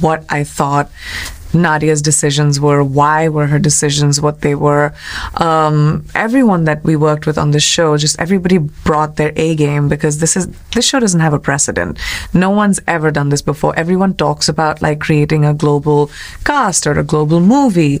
what 0.00 0.24
I 0.28 0.44
thought 0.44 0.90
Nadia's 1.52 2.02
decisions 2.02 2.60
were, 2.60 2.82
why 2.82 3.28
were 3.28 3.46
her 3.46 3.58
decisions 3.58 4.20
what 4.20 4.40
they 4.40 4.54
were. 4.54 4.92
Um, 5.34 6.04
everyone 6.14 6.64
that 6.64 6.84
we 6.84 6.96
worked 6.96 7.26
with 7.26 7.38
on 7.38 7.50
this 7.50 7.62
show, 7.62 7.96
just 7.96 8.18
everybody 8.20 8.58
brought 8.58 9.16
their 9.16 9.32
A 9.36 9.54
game 9.54 9.88
because 9.88 10.18
this 10.18 10.36
is 10.36 10.48
this 10.74 10.84
show 10.84 11.00
doesn't 11.00 11.20
have 11.20 11.32
a 11.32 11.38
precedent. 11.38 11.98
No 12.32 12.50
one's 12.50 12.80
ever 12.86 13.10
done 13.10 13.28
this 13.30 13.42
before. 13.42 13.76
Everyone 13.76 14.14
talks 14.14 14.48
about 14.48 14.82
like 14.82 15.00
creating 15.00 15.44
a 15.44 15.54
global 15.54 16.10
cast 16.44 16.86
or 16.86 16.98
a 16.98 17.04
global 17.04 17.40
movie, 17.40 18.00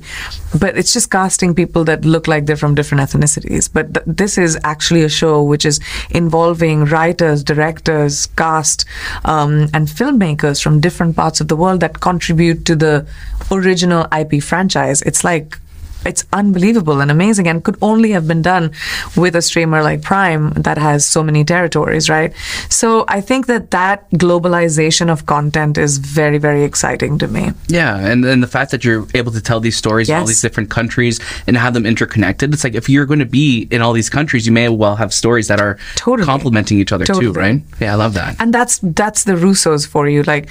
but 0.58 0.76
it's 0.76 0.92
just 0.92 1.10
casting 1.10 1.54
people 1.54 1.84
that 1.84 2.04
look 2.04 2.28
like 2.28 2.46
they're 2.46 2.56
from 2.56 2.74
different 2.74 3.02
ethnicities. 3.02 3.68
But 3.72 3.94
th- 3.94 4.06
this 4.06 4.38
is 4.38 4.58
actually 4.64 5.02
a 5.02 5.08
show 5.08 5.42
which 5.42 5.64
is 5.64 5.80
involving 6.10 6.84
writers, 6.84 7.42
directors, 7.42 8.26
cast, 8.26 8.84
um, 9.24 9.68
and 9.74 9.88
filmmakers 9.88 10.62
from 10.62 10.80
different 10.80 11.16
parts 11.16 11.40
of 11.40 11.48
the 11.48 11.56
world 11.56 11.80
that 11.80 12.00
contribute 12.00 12.64
to 12.66 12.76
the 12.76 13.06
original 13.50 14.06
IP 14.12 14.42
franchise. 14.42 15.02
It's 15.02 15.24
like 15.24 15.58
it's 16.04 16.24
unbelievable 16.32 17.00
and 17.00 17.10
amazing 17.10 17.46
and 17.48 17.62
could 17.64 17.76
only 17.82 18.10
have 18.12 18.26
been 18.26 18.42
done 18.42 18.72
with 19.16 19.36
a 19.36 19.42
streamer 19.42 19.82
like 19.82 20.02
Prime 20.02 20.50
that 20.50 20.78
has 20.78 21.06
so 21.06 21.22
many 21.22 21.44
territories, 21.44 22.08
right? 22.08 22.32
So 22.68 23.04
I 23.08 23.20
think 23.20 23.46
that 23.46 23.70
that 23.70 24.10
globalization 24.12 25.10
of 25.10 25.26
content 25.26 25.78
is 25.78 25.98
very, 25.98 26.38
very 26.38 26.64
exciting 26.64 27.18
to 27.18 27.28
me. 27.28 27.52
Yeah, 27.68 27.96
and 27.98 28.24
then 28.24 28.40
the 28.40 28.46
fact 28.46 28.70
that 28.70 28.84
you're 28.84 29.06
able 29.14 29.32
to 29.32 29.40
tell 29.40 29.60
these 29.60 29.76
stories 29.76 30.08
in 30.08 30.16
all 30.16 30.26
these 30.26 30.40
different 30.42 30.70
countries 30.70 31.20
and 31.46 31.56
have 31.56 31.74
them 31.74 31.86
interconnected. 31.86 32.52
It's 32.54 32.64
like 32.64 32.74
if 32.74 32.88
you're 32.88 33.06
going 33.06 33.20
to 33.20 33.26
be 33.26 33.68
in 33.70 33.82
all 33.82 33.92
these 33.92 34.10
countries, 34.10 34.46
you 34.46 34.52
may 34.52 34.68
well 34.68 34.96
have 34.96 35.12
stories 35.12 35.48
that 35.48 35.60
are 35.60 35.78
Totally. 35.96 36.26
complementing 36.26 36.78
each 36.78 36.92
other 36.92 37.04
too, 37.04 37.32
right? 37.32 37.60
Yeah, 37.80 37.92
I 37.92 37.96
love 37.96 38.14
that. 38.14 38.36
and 38.40 38.52
that's 38.54 38.78
that's 38.82 39.24
the 39.24 39.32
Russos 39.34 39.86
for 39.86 40.08
you. 40.08 40.22
Like, 40.22 40.48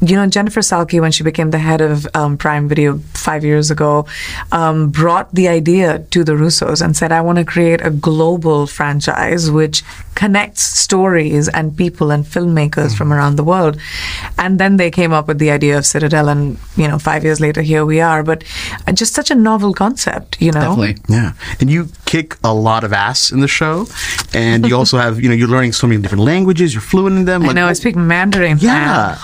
you 0.00 0.16
know, 0.16 0.26
Jennifer 0.26 0.60
Salke, 0.60 1.00
when 1.00 1.12
she 1.12 1.22
became 1.22 1.50
the 1.50 1.58
head 1.58 1.80
of 1.80 2.06
um, 2.14 2.36
Prime 2.36 2.68
Video 2.68 2.98
five 3.14 3.44
years 3.44 3.70
ago, 3.70 4.06
um, 4.52 4.57
brought 5.00 5.34
the 5.34 5.48
idea 5.48 5.98
to 6.14 6.24
the 6.24 6.32
Russos 6.32 6.80
and 6.84 6.96
said, 6.96 7.12
"I 7.12 7.20
want 7.20 7.38
to 7.38 7.44
create 7.44 7.80
a 7.84 7.90
global 7.90 8.66
franchise 8.66 9.50
which 9.50 9.82
connects 10.14 10.62
stories 10.62 11.48
and 11.48 11.76
people 11.76 12.10
and 12.10 12.24
filmmakers 12.24 12.96
from 12.96 13.12
around 13.12 13.36
the 13.36 13.44
world." 13.44 13.78
And 14.36 14.58
then 14.58 14.76
they 14.76 14.90
came 14.90 15.12
up 15.12 15.28
with 15.28 15.38
the 15.38 15.50
idea 15.50 15.78
of 15.78 15.84
Citadel, 15.86 16.28
and 16.28 16.58
you 16.76 16.88
know, 16.88 16.98
five 16.98 17.24
years 17.24 17.40
later, 17.40 17.62
here 17.62 17.84
we 17.84 18.00
are. 18.00 18.22
But 18.22 18.44
uh, 18.86 18.92
just 18.92 19.14
such 19.14 19.30
a 19.30 19.34
novel 19.34 19.72
concept, 19.74 20.40
you 20.40 20.52
know. 20.52 20.76
Definitely. 20.76 20.96
Yeah, 21.08 21.32
and 21.60 21.70
you 21.70 21.88
kick 22.04 22.36
a 22.42 22.54
lot 22.54 22.84
of 22.84 22.92
ass 22.92 23.30
in 23.32 23.40
the 23.40 23.48
show, 23.48 23.86
and 24.38 24.66
you 24.66 24.76
also 24.76 24.98
have 24.98 25.20
you 25.20 25.28
know 25.28 25.34
you're 25.34 25.48
learning 25.48 25.72
so 25.72 25.86
many 25.86 26.00
different 26.00 26.24
languages. 26.24 26.74
You're 26.74 26.80
fluent 26.80 27.16
in 27.16 27.24
them. 27.24 27.48
I 27.48 27.52
know. 27.52 27.66
I 27.66 27.72
speak 27.72 27.96
Mandarin. 27.96 28.58
Yeah, 28.60 29.18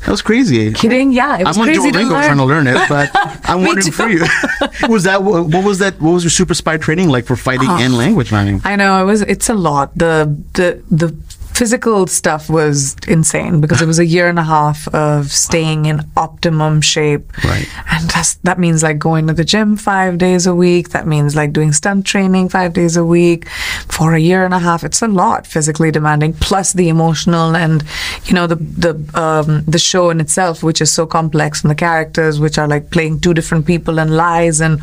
that 0.00 0.08
was 0.08 0.22
crazy. 0.22 0.72
Kidding? 0.72 1.12
Yeah, 1.12 1.38
it 1.38 1.46
was 1.46 1.56
I'm 1.56 1.62
on 1.62 1.68
crazy 1.68 1.90
to 1.90 1.98
Duolingo 1.98 2.10
learn. 2.10 2.24
trying 2.24 2.36
to 2.36 2.44
learn 2.44 2.66
it, 2.66 2.88
but 2.88 3.10
I'm 3.44 3.64
wondering 3.64 3.92
for 3.92 4.08
you. 4.08 4.24
was 4.88 5.04
that 5.04 5.22
what 5.22 5.46
what 5.46 5.64
was 5.64 5.78
that? 5.78 6.00
What 6.00 6.12
was 6.12 6.24
your 6.24 6.30
super 6.30 6.54
spy 6.54 6.76
training 6.76 7.08
like 7.08 7.24
for 7.26 7.36
fighting 7.36 7.68
and 7.68 7.96
language 7.96 8.32
learning? 8.32 8.60
I 8.64 8.76
know 8.76 9.02
it 9.02 9.04
was. 9.04 9.22
It's 9.22 9.48
a 9.48 9.54
lot. 9.54 9.96
The 9.96 10.36
the 10.54 10.82
the 10.90 11.14
physical 11.58 12.06
stuff 12.06 12.48
was 12.48 12.94
insane 13.08 13.60
because 13.60 13.82
it 13.82 13.86
was 13.86 13.98
a 13.98 14.06
year 14.06 14.28
and 14.28 14.38
a 14.38 14.44
half 14.44 14.86
of 14.94 15.32
staying 15.32 15.86
in 15.86 16.00
optimum 16.16 16.80
shape. 16.80 17.26
Right. 17.44 17.68
And 17.90 18.08
that's, 18.10 18.34
that 18.46 18.60
means 18.60 18.84
like 18.84 19.00
going 19.00 19.26
to 19.26 19.32
the 19.32 19.44
gym 19.44 19.76
five 19.76 20.18
days 20.18 20.46
a 20.46 20.54
week. 20.54 20.90
That 20.90 21.08
means 21.08 21.34
like 21.34 21.52
doing 21.52 21.72
stunt 21.72 22.06
training 22.06 22.48
five 22.50 22.74
days 22.74 22.96
a 22.96 23.04
week 23.04 23.48
for 23.88 24.14
a 24.14 24.20
year 24.20 24.44
and 24.44 24.54
a 24.54 24.60
half. 24.60 24.84
It's 24.84 25.02
a 25.02 25.08
lot 25.08 25.48
physically 25.48 25.90
demanding, 25.90 26.32
plus 26.34 26.74
the 26.74 26.88
emotional 26.88 27.56
and 27.56 27.82
you 28.26 28.34
know 28.34 28.46
the 28.46 28.56
the 28.56 29.20
um, 29.20 29.64
the 29.64 29.80
show 29.80 30.10
in 30.10 30.20
itself, 30.20 30.62
which 30.62 30.80
is 30.80 30.92
so 30.92 31.06
complex, 31.06 31.62
and 31.62 31.70
the 31.72 31.74
characters, 31.74 32.38
which 32.38 32.56
are 32.56 32.68
like 32.68 32.90
playing 32.90 33.18
two 33.18 33.34
different 33.34 33.66
people 33.66 33.98
and 33.98 34.16
lies. 34.16 34.60
And 34.60 34.80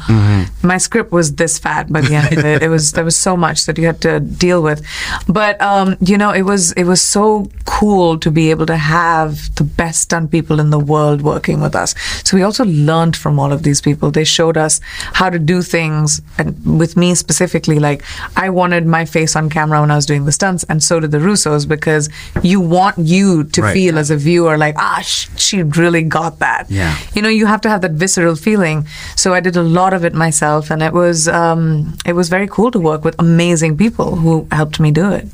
my 0.61 0.77
script 0.77 1.13
was 1.13 1.35
this 1.35 1.57
fat 1.57 1.91
by 1.91 2.01
the 2.01 2.15
end 2.15 2.37
of 2.37 2.43
it. 2.43 2.61
It 2.61 2.69
was 2.69 2.91
there 2.91 3.05
was 3.05 3.17
so 3.17 3.37
much 3.37 3.65
that 3.65 3.77
you 3.77 3.85
had 3.85 4.01
to 4.01 4.19
deal 4.19 4.61
with, 4.61 4.85
but 5.27 5.61
um, 5.61 5.95
you 6.01 6.17
know 6.17 6.31
it 6.31 6.41
was 6.41 6.64
was 6.65 6.71
it 6.73 6.83
was 6.85 7.01
so 7.01 7.47
cool 7.65 8.17
to 8.19 8.31
be 8.31 8.49
able 8.51 8.65
to 8.65 8.77
have 8.77 9.53
the 9.55 9.63
best 9.63 10.01
stunt 10.01 10.31
people 10.31 10.59
in 10.59 10.69
the 10.69 10.79
world 10.79 11.21
working 11.21 11.61
with 11.61 11.75
us. 11.75 11.93
So 12.23 12.37
we 12.37 12.43
also 12.43 12.65
learned 12.65 13.15
from 13.15 13.39
all 13.39 13.51
of 13.51 13.63
these 13.63 13.81
people. 13.81 14.11
They 14.11 14.23
showed 14.23 14.57
us 14.57 14.79
how 15.13 15.29
to 15.29 15.39
do 15.39 15.61
things, 15.61 16.21
and 16.37 16.55
with 16.79 16.95
me 16.97 17.15
specifically, 17.15 17.79
like 17.79 18.03
I 18.35 18.49
wanted 18.49 18.85
my 18.85 19.05
face 19.05 19.35
on 19.35 19.49
camera 19.49 19.81
when 19.81 19.91
I 19.91 19.95
was 19.95 20.05
doing 20.05 20.25
the 20.25 20.31
stunts, 20.31 20.63
and 20.69 20.81
so 20.83 20.99
did 20.99 21.11
the 21.11 21.19
Russos 21.19 21.67
because 21.67 22.09
you 22.43 22.59
want 22.61 22.97
you 22.97 23.43
to 23.43 23.61
Right. 23.65 23.73
feel 23.73 23.97
as 23.97 24.11
a 24.11 24.17
viewer 24.17 24.57
like 24.57 24.75
ah 24.77 25.01
sh- 25.01 25.27
she 25.37 25.63
really 25.63 26.03
got 26.03 26.39
that. 26.39 26.65
Yeah. 26.69 26.95
You 27.15 27.21
know, 27.21 27.29
you 27.29 27.45
have 27.47 27.61
to 27.61 27.69
have 27.69 27.81
that 27.81 27.91
visceral 27.91 28.35
feeling. 28.35 28.85
So 29.15 29.33
I 29.33 29.39
did 29.39 29.55
a 29.55 29.63
lot 29.63 29.93
of 29.93 30.05
it 30.05 30.13
myself, 30.13 30.69
and 30.71 30.83
it 30.83 30.93
was 30.93 31.27
um, 31.27 31.93
it 32.05 32.13
was 32.13 32.29
very 32.29 32.47
cool 32.47 32.71
to 32.71 32.79
work 32.79 33.03
with 33.05 33.15
amazing 33.19 33.77
people 33.77 34.15
who 34.15 34.47
helped 34.51 34.79
me 34.79 34.91
do 34.91 35.11
it. 35.11 35.27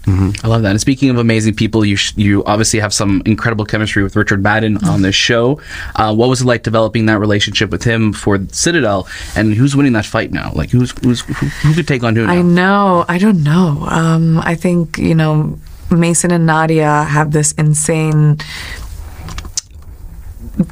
I 0.43 0.47
love 0.47 0.61
that. 0.63 0.71
And 0.71 0.81
speaking 0.81 1.09
of 1.09 1.17
amazing 1.21 1.55
people, 1.55 1.85
you 1.85 1.95
sh- 1.95 2.13
you 2.17 2.43
obviously 2.45 2.79
have 2.79 2.93
some 2.93 3.21
incredible 3.25 3.65
chemistry 3.65 4.03
with 4.03 4.15
Richard 4.15 4.43
Madden 4.43 4.77
on 4.85 5.01
this 5.01 5.15
show. 5.15 5.61
Uh, 5.95 6.13
what 6.13 6.27
was 6.27 6.41
it 6.41 6.45
like 6.45 6.63
developing 6.63 7.05
that 7.05 7.19
relationship 7.19 7.69
with 7.69 7.83
him 7.83 8.11
for 8.11 8.39
Citadel? 8.51 9.07
And 9.35 9.53
who's 9.53 9.75
winning 9.75 9.93
that 9.93 10.05
fight 10.05 10.31
now? 10.31 10.51
Like 10.53 10.71
who's 10.71 10.91
who's 11.03 11.21
who, 11.21 11.33
who 11.33 11.73
could 11.73 11.87
take 11.87 12.03
on 12.03 12.15
who 12.15 12.27
now? 12.27 12.33
I 12.33 12.41
know. 12.41 13.05
I 13.07 13.17
don't 13.17 13.43
know. 13.43 13.85
Um, 13.87 14.39
I 14.39 14.55
think 14.55 14.97
you 14.97 15.15
know 15.15 15.57
Mason 15.89 16.31
and 16.31 16.45
Nadia 16.45 17.03
have 17.03 17.31
this 17.31 17.51
insane 17.53 18.37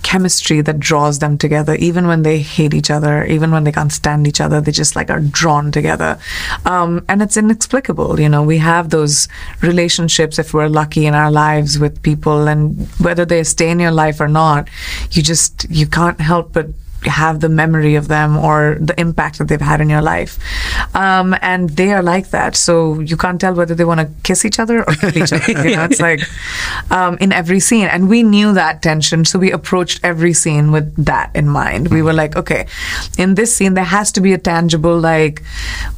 chemistry 0.03 0.61
that 0.61 0.79
draws 0.79 1.19
them 1.19 1.37
together. 1.37 1.75
Even 1.75 2.07
when 2.07 2.23
they 2.23 2.39
hate 2.39 2.73
each 2.73 2.91
other 2.91 3.25
even 3.25 3.51
when 3.51 3.63
they 3.63 3.71
can't 3.71 3.91
stand 3.91 4.27
each 4.27 4.41
other 4.41 4.61
they 4.61 4.71
just 4.71 4.95
like 4.95 5.09
are 5.09 5.19
drawn 5.19 5.71
together. 5.71 6.19
Um, 6.65 7.05
and 7.07 7.21
it's 7.21 7.37
inexplicable 7.37 8.19
you 8.19 8.29
know. 8.29 8.43
We 8.43 8.57
have 8.59 8.89
those 8.89 9.27
relationships 9.61 10.39
if 10.39 10.53
we're 10.53 10.67
lucky 10.67 11.05
in 11.05 11.13
our 11.13 11.31
lives 11.31 11.79
with 11.79 12.01
people 12.01 12.47
and 12.47 12.87
whether 12.99 13.25
they 13.25 13.43
stay 13.43 13.69
in 13.69 13.79
your 13.79 13.91
life 13.91 14.19
or 14.19 14.27
not 14.27 14.69
you 15.11 15.21
just 15.21 15.65
you 15.69 15.87
can't 15.87 16.19
help 16.19 16.53
but 16.53 16.67
have 17.03 17.39
the 17.39 17.49
memory 17.49 17.95
of 17.95 18.07
them 18.07 18.37
or 18.37 18.77
the 18.79 18.99
impact 18.99 19.37
that 19.37 19.47
they've 19.47 19.61
had 19.61 19.81
in 19.81 19.89
your 19.89 20.01
life. 20.01 20.37
Um, 20.95 21.35
and 21.41 21.69
they 21.69 21.91
are 21.93 22.03
like 22.03 22.31
that. 22.31 22.55
So 22.55 22.99
you 22.99 23.17
can't 23.17 23.39
tell 23.39 23.53
whether 23.53 23.75
they 23.75 23.85
want 23.85 24.01
to 24.01 24.09
kiss 24.23 24.45
each 24.45 24.59
other 24.59 24.79
or 24.79 24.93
kill 24.95 25.17
each 25.17 25.33
other. 25.33 25.51
You 25.51 25.75
know, 25.75 25.85
it's 25.85 25.99
like 26.09 26.21
um, 26.91 27.17
in 27.19 27.31
every 27.31 27.59
scene. 27.59 27.87
And 27.87 28.09
we 28.09 28.23
knew 28.23 28.53
that 28.53 28.81
tension. 28.81 29.25
So 29.25 29.39
we 29.39 29.51
approached 29.51 29.99
every 30.03 30.33
scene 30.33 30.71
with 30.71 31.05
that 31.05 31.35
in 31.35 31.47
mind. 31.47 31.89
We 31.89 32.01
were 32.01 32.13
like, 32.13 32.35
okay, 32.35 32.67
in 33.17 33.35
this 33.35 33.55
scene, 33.55 33.73
there 33.73 33.83
has 33.83 34.11
to 34.13 34.21
be 34.21 34.33
a 34.33 34.37
tangible, 34.37 34.99
like, 34.99 35.43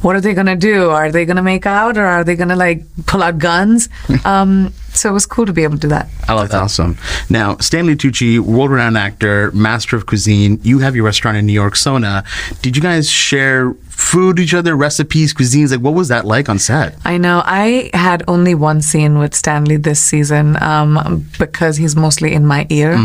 what 0.01 0.15
are 0.15 0.21
they 0.21 0.33
going 0.33 0.47
to 0.47 0.55
do? 0.55 0.89
Are 0.89 1.11
they 1.11 1.25
going 1.25 1.37
to 1.37 1.43
make 1.43 1.65
out 1.65 1.97
or 1.97 2.05
are 2.05 2.23
they 2.23 2.35
going 2.35 2.49
to 2.49 2.55
like 2.55 2.83
pull 3.05 3.23
out 3.23 3.37
guns? 3.37 3.89
Um, 4.23 4.71
so 4.93 5.09
it 5.09 5.13
was 5.13 5.25
cool 5.25 5.45
to 5.45 5.53
be 5.53 5.63
able 5.63 5.75
to 5.75 5.81
do 5.81 5.87
that. 5.89 6.07
I 6.27 6.33
love 6.33 6.49
that. 6.49 6.61
awesome. 6.61 6.97
Now, 7.29 7.57
Stanley 7.57 7.95
Tucci, 7.95 8.39
world-renowned 8.39 8.97
actor, 8.97 9.51
master 9.51 9.95
of 9.95 10.05
cuisine. 10.05 10.59
You 10.63 10.79
have 10.79 10.95
your 10.95 11.05
restaurant 11.05 11.37
in 11.37 11.45
New 11.45 11.53
York, 11.53 11.75
Sona. 11.75 12.23
Did 12.61 12.75
you 12.75 12.81
guys 12.81 13.09
share 13.09 13.73
food 13.89 14.39
each 14.39 14.53
other, 14.53 14.75
recipes, 14.75 15.33
cuisines? 15.33 15.71
Like, 15.71 15.79
what 15.81 15.93
was 15.93 16.07
that 16.09 16.25
like 16.25 16.49
on 16.49 16.59
set? 16.59 16.95
I 17.05 17.17
know. 17.17 17.41
I 17.45 17.89
had 17.93 18.23
only 18.27 18.53
one 18.55 18.81
scene 18.81 19.17
with 19.17 19.33
Stanley 19.33 19.77
this 19.77 19.99
season 20.01 20.61
um, 20.61 21.25
because 21.39 21.77
he's 21.77 21.95
mostly 21.95 22.33
in 22.33 22.45
my 22.45 22.67
ear 22.69 22.97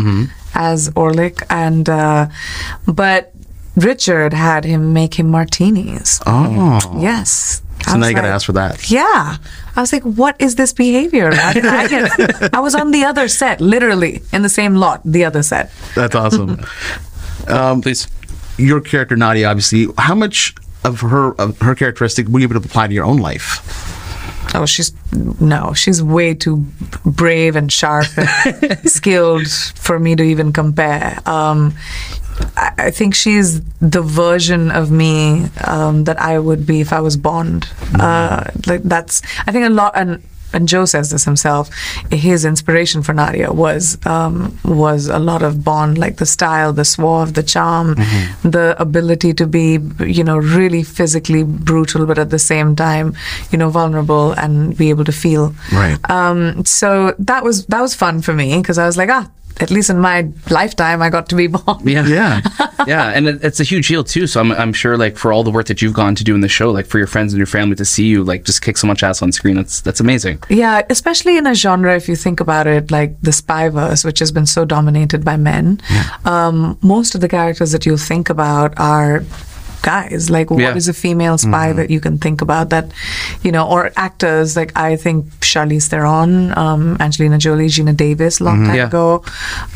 as 0.55 0.89
Orlick, 0.91 1.43
and 1.49 1.87
uh, 1.87 2.27
but 2.87 3.31
Richard 3.75 4.33
had 4.33 4.65
him 4.65 4.91
make 4.93 5.13
him 5.19 5.29
martinis. 5.29 6.19
Oh, 6.25 6.79
Yes. 6.99 7.61
I 7.87 7.91
So 7.91 7.95
now 7.97 8.01
was 8.01 8.09
you 8.09 8.15
got 8.15 8.21
to 8.23 8.27
ask 8.27 8.45
for 8.45 8.53
that. 8.53 8.89
Yeah. 8.91 9.37
I 9.75 9.81
was 9.81 9.91
like, 9.93 10.03
what 10.03 10.35
is 10.39 10.55
this 10.55 10.73
behavior? 10.73 11.33
How 11.33 11.53
did 11.53 11.65
I, 11.65 11.87
get- 11.87 12.53
I 12.53 12.59
was 12.59 12.75
on 12.75 12.91
the 12.91 13.03
other 13.05 13.27
set, 13.27 13.61
literally 13.61 14.21
in 14.31 14.41
the 14.41 14.49
same 14.49 14.75
lot, 14.75 15.01
the 15.05 15.25
other 15.25 15.43
set. 15.43 15.71
That's 15.95 16.15
awesome. 16.15 16.59
um, 17.47 17.81
Please. 17.81 18.07
your 18.57 18.81
character 18.81 19.15
Nadia, 19.15 19.47
obviously, 19.49 19.87
how 19.97 20.15
much 20.15 20.53
of 20.83 21.01
her 21.01 21.31
of 21.41 21.59
her 21.59 21.75
characteristic 21.75 22.27
were 22.27 22.39
you 22.39 22.45
able 22.47 22.59
to 22.59 22.65
apply 22.65 22.87
to 22.87 22.93
your 22.93 23.05
own 23.05 23.17
life? 23.17 23.61
Oh, 24.55 24.65
she's 24.65 24.93
no, 25.41 25.73
she's 25.73 26.01
way 26.01 26.33
too 26.33 26.65
brave 27.05 27.55
and 27.57 27.71
sharp 27.71 28.07
and 28.17 28.79
skilled 28.89 29.47
for 29.75 29.99
me 29.99 30.15
to 30.15 30.23
even 30.23 30.53
compare. 30.53 31.19
Um, 31.25 31.73
I, 32.55 32.91
think 32.91 33.15
she's 33.15 33.61
the 33.79 34.01
version 34.01 34.71
of 34.71 34.91
me 34.91 35.45
um, 35.65 36.03
that 36.05 36.19
I 36.19 36.39
would 36.39 36.65
be 36.65 36.81
if 36.81 36.93
I 36.93 37.01
was 37.01 37.17
Bond. 37.17 37.67
Uh, 37.99 38.43
like 38.65 38.83
that's, 38.83 39.21
I 39.47 39.51
think 39.51 39.65
a 39.65 39.69
lot, 39.69 39.93
and 39.95 40.21
and 40.53 40.67
Joe 40.67 40.85
says 40.85 41.11
this 41.11 41.25
himself. 41.25 41.69
His 42.11 42.45
inspiration 42.45 43.03
for 43.03 43.13
Nadia 43.13 43.51
was 43.51 43.97
um, 44.05 44.57
was 44.63 45.07
a 45.07 45.19
lot 45.19 45.43
of 45.43 45.63
Bond, 45.63 45.97
like 45.97 46.17
the 46.17 46.25
style, 46.25 46.73
the 46.73 46.85
suave, 46.85 47.33
the 47.33 47.43
charm, 47.43 47.95
the 48.43 48.75
ability 48.79 49.33
to 49.35 49.47
be, 49.47 49.79
you 49.99 50.23
know, 50.23 50.37
really 50.37 50.83
physically 50.83 51.43
brutal, 51.43 52.05
but 52.05 52.17
at 52.17 52.29
the 52.29 52.39
same 52.39 52.75
time, 52.75 53.13
you 53.51 53.57
know, 53.57 53.69
vulnerable 53.69 54.31
and 54.33 54.77
be 54.77 54.89
able 54.89 55.03
to 55.05 55.11
feel. 55.11 55.53
Right. 55.71 55.97
Um, 56.09 56.65
so 56.65 57.13
that 57.19 57.43
was 57.43 57.65
that 57.67 57.81
was 57.81 57.93
fun 57.93 58.21
for 58.21 58.33
me 58.33 58.57
because 58.57 58.77
I 58.77 58.85
was 58.85 58.97
like, 58.97 59.09
ah, 59.09 59.29
at 59.59 59.71
least 59.71 59.89
in 59.89 59.99
my 59.99 60.29
lifetime, 60.49 61.01
I 61.01 61.09
got 61.09 61.29
to 61.29 61.35
be 61.35 61.47
Bond. 61.47 61.87
Yeah. 61.87 62.05
Yeah. 62.07 62.41
yeah, 62.87 63.09
and 63.09 63.27
it, 63.27 63.43
it's 63.43 63.59
a 63.59 63.63
huge 63.63 63.87
deal 63.87 64.03
too. 64.03 64.27
So 64.27 64.39
I'm, 64.39 64.51
I'm 64.51 64.73
sure, 64.73 64.97
like 64.97 65.17
for 65.17 65.33
all 65.33 65.43
the 65.43 65.51
work 65.51 65.67
that 65.67 65.81
you've 65.81 65.93
gone 65.93 66.15
to 66.15 66.23
do 66.23 66.35
in 66.35 66.41
the 66.41 66.49
show, 66.49 66.71
like 66.71 66.85
for 66.85 66.97
your 66.97 67.07
friends 67.07 67.33
and 67.33 67.37
your 67.37 67.47
family 67.47 67.75
to 67.75 67.85
see 67.85 68.05
you, 68.05 68.23
like 68.23 68.43
just 68.43 68.61
kick 68.61 68.77
so 68.77 68.87
much 68.87 69.03
ass 69.03 69.21
on 69.21 69.31
screen, 69.31 69.55
that's 69.55 69.81
that's 69.81 69.99
amazing. 69.99 70.41
Yeah, 70.49 70.81
especially 70.89 71.37
in 71.37 71.47
a 71.47 71.53
genre, 71.55 71.95
if 71.95 72.07
you 72.07 72.15
think 72.15 72.39
about 72.39 72.67
it, 72.67 72.91
like 72.91 73.19
the 73.21 73.31
spyverse, 73.31 74.05
which 74.05 74.19
has 74.19 74.31
been 74.31 74.45
so 74.45 74.65
dominated 74.65 75.23
by 75.23 75.37
men. 75.37 75.81
Um, 76.25 76.77
most 76.81 77.15
of 77.15 77.21
the 77.21 77.29
characters 77.29 77.71
that 77.71 77.85
you'll 77.85 77.97
think 77.97 78.29
about 78.29 78.77
are 78.79 79.23
guys. 79.91 80.29
Like, 80.37 80.47
what 80.51 80.75
is 80.81 80.87
Yeah. 80.87 80.95
a 80.95 80.97
female 81.05 81.37
spy 81.45 81.67
that 81.79 81.89
you 81.95 81.99
can 82.05 82.15
think 82.25 82.41
about 82.47 82.67
that, 82.73 82.85
you 83.45 83.51
know, 83.55 83.65
or 83.75 83.81
actors? 84.07 84.55
Like, 84.59 84.71
I 84.89 84.91
think 85.03 85.25
Charlize 85.49 85.87
Theron, 85.91 86.33
um, 86.63 86.83
Angelina 87.05 87.37
Jolie, 87.45 87.69
Geena 87.75 87.95
Davis, 88.05 88.39
long 88.47 88.59
time 88.67 88.75
Yeah. 88.81 88.87
ago. 88.91 89.05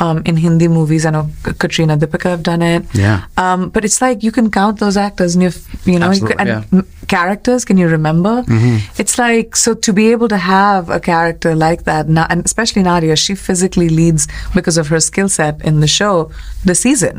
Um, 0.03 0.18
in 0.30 0.36
Hindi 0.46 0.68
movies, 0.68 1.06
I 1.08 1.12
know 1.15 1.25
Katrina 1.63 1.98
Deepika 2.01 2.30
have 2.36 2.44
done 2.51 2.62
it. 2.74 2.84
Yeah. 3.06 3.18
Um, 3.44 3.70
but 3.74 3.82
it's 3.88 4.00
like 4.06 4.18
you 4.27 4.32
can 4.38 4.48
count 4.60 4.80
those 4.84 4.98
actors, 5.08 5.36
and 5.36 5.44
you, 5.48 5.51
you 5.94 6.00
know, 6.00 6.12
you 6.12 6.27
and 6.39 6.48
yeah. 6.50 6.63
m- 6.80 6.88
characters 7.12 7.65
can 7.68 7.77
you 7.82 7.88
remember 7.91 8.34
it's 9.01 9.15
like 9.20 9.50
so 9.62 9.74
to 9.86 9.91
be 9.91 10.03
able 10.15 10.30
to 10.34 10.38
have 10.38 10.89
a 10.98 11.00
character 11.08 11.51
like 11.63 11.82
that 11.89 12.08
Na- 12.08 12.27
and 12.32 12.46
especially 12.50 12.84
nadia 12.88 13.15
she 13.24 13.36
physically 13.36 13.89
leads 13.89 14.27
because 14.56 14.77
of 14.82 14.88
her 14.94 15.01
skill 15.10 15.27
set 15.27 15.60
in 15.70 15.82
the 15.84 15.88
show 15.88 16.13
the 16.63 16.74
season 16.84 17.15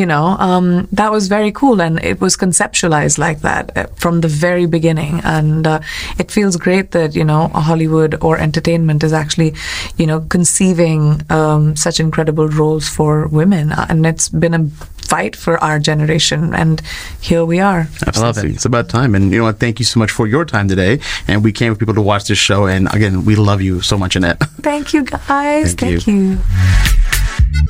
you 0.00 0.06
know 0.12 0.26
um, 0.48 0.66
that 1.00 1.12
was 1.16 1.28
very 1.36 1.52
cool 1.60 1.80
and 1.86 2.02
it 2.10 2.19
was 2.20 2.36
conceptualized 2.36 3.18
like 3.18 3.40
that 3.40 3.76
uh, 3.76 3.86
from 3.96 4.20
the 4.20 4.28
very 4.28 4.66
beginning 4.66 5.20
and 5.24 5.66
uh, 5.66 5.80
it 6.18 6.30
feels 6.30 6.56
great 6.56 6.90
that 6.92 7.14
you 7.14 7.24
know 7.24 7.48
hollywood 7.48 8.16
or 8.22 8.38
entertainment 8.38 9.02
is 9.02 9.12
actually 9.12 9.54
you 9.96 10.06
know 10.06 10.20
conceiving 10.28 11.22
um, 11.30 11.76
such 11.76 12.00
incredible 12.00 12.48
roles 12.48 12.88
for 12.88 13.26
women 13.28 13.72
Uh, 13.72 13.86
and 13.88 14.06
it's 14.06 14.28
been 14.28 14.54
a 14.54 14.68
fight 15.10 15.34
for 15.34 15.58
our 15.62 15.78
generation 15.78 16.54
and 16.54 16.82
here 17.20 17.44
we 17.44 17.58
are 17.58 17.88
Absolutely. 18.06 18.54
It's 18.54 18.64
about 18.64 18.88
time. 18.88 19.14
And 19.14 19.32
you 19.32 19.38
know 19.38 19.44
what? 19.44 19.58
Thank 19.58 19.78
you 19.78 19.84
so 19.84 19.98
much 19.98 20.10
for 20.10 20.26
your 20.26 20.44
time 20.44 20.68
today. 20.68 21.00
And 21.26 21.42
we 21.44 21.52
came 21.52 21.70
with 21.70 21.78
people 21.78 21.94
to 21.94 22.02
watch 22.02 22.28
this 22.28 22.38
show. 22.38 22.66
And 22.66 22.92
again, 22.92 23.24
we 23.24 23.36
love 23.36 23.60
you 23.60 23.80
so 23.80 23.98
much, 23.98 24.16
Annette. 24.16 24.38
Thank 24.62 24.92
you, 24.94 25.04
guys. 25.04 25.74
Thank 25.74 26.04
Thank, 26.04 26.06
you. 26.06 26.38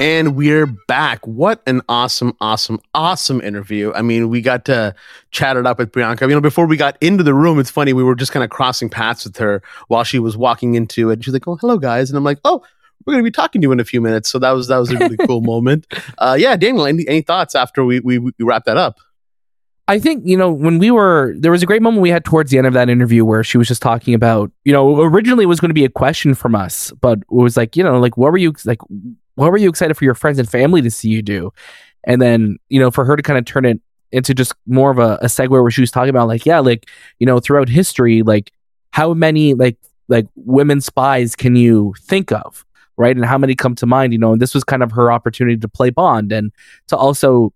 And 0.01 0.35
we're 0.35 0.65
back. 0.65 1.27
What 1.27 1.63
an 1.67 1.83
awesome, 1.87 2.35
awesome, 2.41 2.81
awesome 2.95 3.43
interview. 3.43 3.93
I 3.93 4.01
mean, 4.01 4.31
we 4.31 4.41
got 4.41 4.65
to 4.65 4.95
chat 5.31 5.59
it 5.59 5.67
up 5.67 5.79
with 5.79 5.93
Priyanka. 5.93 6.23
You 6.23 6.29
know, 6.29 6.41
before 6.41 6.65
we 6.65 6.79
got 6.79 6.97
into 7.03 7.23
the 7.23 7.35
room, 7.35 7.61
it's 7.61 7.69
funny, 7.69 7.93
we 7.93 8.03
were 8.03 8.15
just 8.15 8.33
kind 8.33 8.43
of 8.43 8.49
crossing 8.49 8.89
paths 8.89 9.27
with 9.27 9.37
her 9.37 9.63
while 9.89 10.03
she 10.03 10.19
was 10.19 10.39
walking 10.39 10.75
into 10.75 11.11
it. 11.11 11.15
And 11.15 11.25
she's 11.25 11.35
like, 11.35 11.47
Oh, 11.47 11.57
hello 11.57 11.77
guys. 11.77 12.09
And 12.09 12.17
I'm 12.17 12.25
like, 12.25 12.39
Oh, 12.47 12.65
we're 13.05 13.13
gonna 13.13 13.23
be 13.23 13.31
talking 13.31 13.61
to 13.61 13.67
you 13.67 13.73
in 13.73 13.79
a 13.81 13.85
few 13.85 14.01
minutes. 14.01 14.31
So 14.31 14.39
that 14.39 14.53
was 14.53 14.69
that 14.69 14.79
was 14.79 14.91
a 14.91 14.97
really 14.97 15.19
cool 15.19 15.41
moment. 15.43 15.87
Uh 16.17 16.35
yeah, 16.41 16.57
Daniel, 16.57 16.87
any, 16.87 17.07
any 17.07 17.21
thoughts 17.21 17.55
after 17.55 17.85
we, 17.85 18.01
we 18.01 18.19
we 18.19 18.33
wrap 18.41 18.65
that 18.65 18.79
up? 18.79 19.01
I 19.87 19.99
think, 19.99 20.25
you 20.25 20.37
know, 20.37 20.53
when 20.53 20.79
we 20.79 20.93
were, 20.93 21.35
there 21.37 21.51
was 21.51 21.65
a 21.65 21.67
great 21.67 21.83
moment 21.83 22.01
we 22.01 22.11
had 22.11 22.25
towards 22.25 22.53
the 22.53 22.59
end 22.59 22.67
of 22.69 22.75
that 22.75 22.89
interview 22.89 23.25
where 23.25 23.43
she 23.43 23.59
was 23.59 23.67
just 23.67 23.83
talking 23.83 24.15
about, 24.15 24.53
you 24.65 24.73
know, 24.73 25.03
originally 25.03 25.43
it 25.43 25.49
was 25.49 25.59
going 25.59 25.71
to 25.71 25.75
be 25.75 25.85
a 25.85 25.91
question 25.91 26.33
from 26.35 26.55
us, 26.55 26.93
but 27.01 27.19
it 27.19 27.25
was 27.29 27.57
like, 27.57 27.77
you 27.77 27.83
know, 27.83 27.99
like, 27.99 28.17
what 28.17 28.31
were 28.31 28.39
you, 28.39 28.55
like, 28.65 28.79
what 29.41 29.51
were 29.51 29.57
you 29.57 29.71
excited 29.71 29.97
for 29.97 30.05
your 30.05 30.15
friends 30.15 30.39
and 30.39 30.47
family 30.47 30.83
to 30.83 30.91
see 30.91 31.09
you 31.09 31.23
do? 31.23 31.51
And 32.05 32.21
then, 32.21 32.59
you 32.69 32.79
know, 32.79 32.91
for 32.91 33.07
her 33.07 33.17
to 33.17 33.23
kind 33.23 33.39
of 33.39 33.47
turn 33.47 33.65
it 33.65 33.81
into 34.13 34.35
just 34.35 34.53
more 34.67 34.91
of 34.91 34.99
a, 34.99 35.19
a 35.23 35.27
segue 35.27 35.49
where 35.49 35.71
she 35.71 35.81
was 35.81 35.91
talking 35.91 36.11
about, 36.11 36.29
like, 36.29 36.45
yeah, 36.45 36.59
like, 36.59 36.91
you 37.19 37.27
know, 37.27 37.41
throughout 37.41 37.69
history, 37.69 38.23
like, 38.23 38.53
how 38.91 39.15
many, 39.15 39.55
like, 39.55 39.79
like 40.09 40.27
women 40.35 40.83
spies 40.83 41.35
can 41.35 41.57
you 41.57 41.95
think 42.01 42.33
of? 42.33 42.67
Right. 42.99 43.17
And 43.17 43.25
how 43.25 43.39
many 43.39 43.55
come 43.55 43.75
to 43.77 43.87
mind, 43.87 44.13
you 44.13 44.19
know, 44.19 44.35
and 44.35 44.43
this 44.43 44.53
was 44.53 44.63
kind 44.63 44.83
of 44.83 44.93
her 44.93 45.11
opportunity 45.11 45.57
to 45.57 45.69
play 45.69 45.89
Bond 45.89 46.33
and 46.33 46.53
to 46.89 46.97
also 46.99 47.55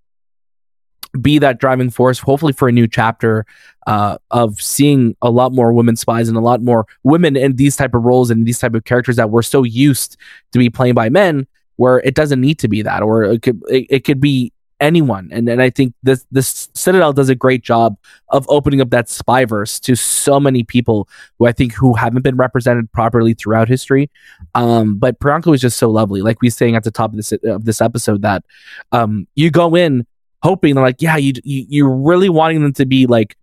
be 1.21 1.39
that 1.39 1.61
driving 1.61 1.91
force, 1.91 2.19
hopefully 2.19 2.55
for 2.55 2.67
a 2.67 2.73
new 2.73 2.89
chapter 2.89 3.45
uh, 3.87 4.17
of 4.31 4.61
seeing 4.61 5.15
a 5.21 5.31
lot 5.31 5.53
more 5.53 5.75
women 5.75 5.97
spies 5.97 6.29
and 6.29 6.39
a 6.39 6.41
lot 6.41 6.63
more 6.63 6.87
women 7.03 7.37
in 7.37 7.57
these 7.57 7.77
type 7.77 7.95
of 7.95 8.05
roles 8.05 8.31
and 8.31 8.47
these 8.47 8.59
type 8.59 8.75
of 8.75 8.85
characters 8.85 9.17
that 9.17 9.29
we're 9.29 9.43
so 9.43 9.63
used 9.63 10.17
to 10.53 10.59
be 10.59 10.71
playing 10.71 10.95
by 10.95 11.11
men, 11.11 11.47
where 11.77 11.99
it 12.01 12.15
doesn't 12.15 12.41
need 12.41 12.59
to 12.61 12.69
be 12.69 12.83
that, 12.83 13.03
or 13.03 13.25
it 13.25 13.43
could 13.43 13.63
it, 13.69 13.87
it 13.91 14.05
could 14.05 14.21
be 14.21 14.53
anyone. 14.81 15.29
And 15.33 15.49
and 15.49 15.63
I 15.63 15.71
think 15.71 15.95
this 16.03 16.27
this 16.31 16.69
Citadel 16.75 17.13
does 17.13 17.29
a 17.29 17.35
great 17.35 17.63
job 17.63 17.97
of 18.29 18.47
opening 18.49 18.81
up 18.81 18.91
that 18.91 19.07
spyverse 19.07 19.81
to 19.83 19.95
so 19.97 20.39
many 20.41 20.65
people 20.65 21.09
who 21.39 21.47
I 21.47 21.53
think 21.53 21.73
who 21.75 21.95
haven't 21.95 22.23
been 22.23 22.37
represented 22.37 22.91
properly 22.93 23.35
throughout 23.35 23.69
history. 23.69 24.11
Um, 24.55 24.99
but 24.99 25.19
Priyanka 25.19 25.47
was 25.47 25.61
just 25.61 25.79
so 25.79 25.91
lovely. 25.91 26.23
Like 26.23 26.41
we 26.43 26.51
saying 26.51 26.77
at 26.77 26.85
the 26.85 26.91
top 26.91 27.11
of 27.11 27.17
this 27.17 27.33
of 27.33 27.65
this 27.65 27.81
episode 27.81 28.23
that 28.23 28.45
um, 28.93 29.27
you 29.35 29.51
go 29.51 29.75
in 29.75 30.07
hoping 30.45 30.75
like 30.75 31.01
yeah 31.01 31.17
you, 31.17 31.33
you 31.43 31.65
you're 31.71 31.97
really 31.97 32.29
wanting 32.29 32.63
them 32.63 32.73
to 32.75 32.85
be 32.85 33.07
like 33.07 33.35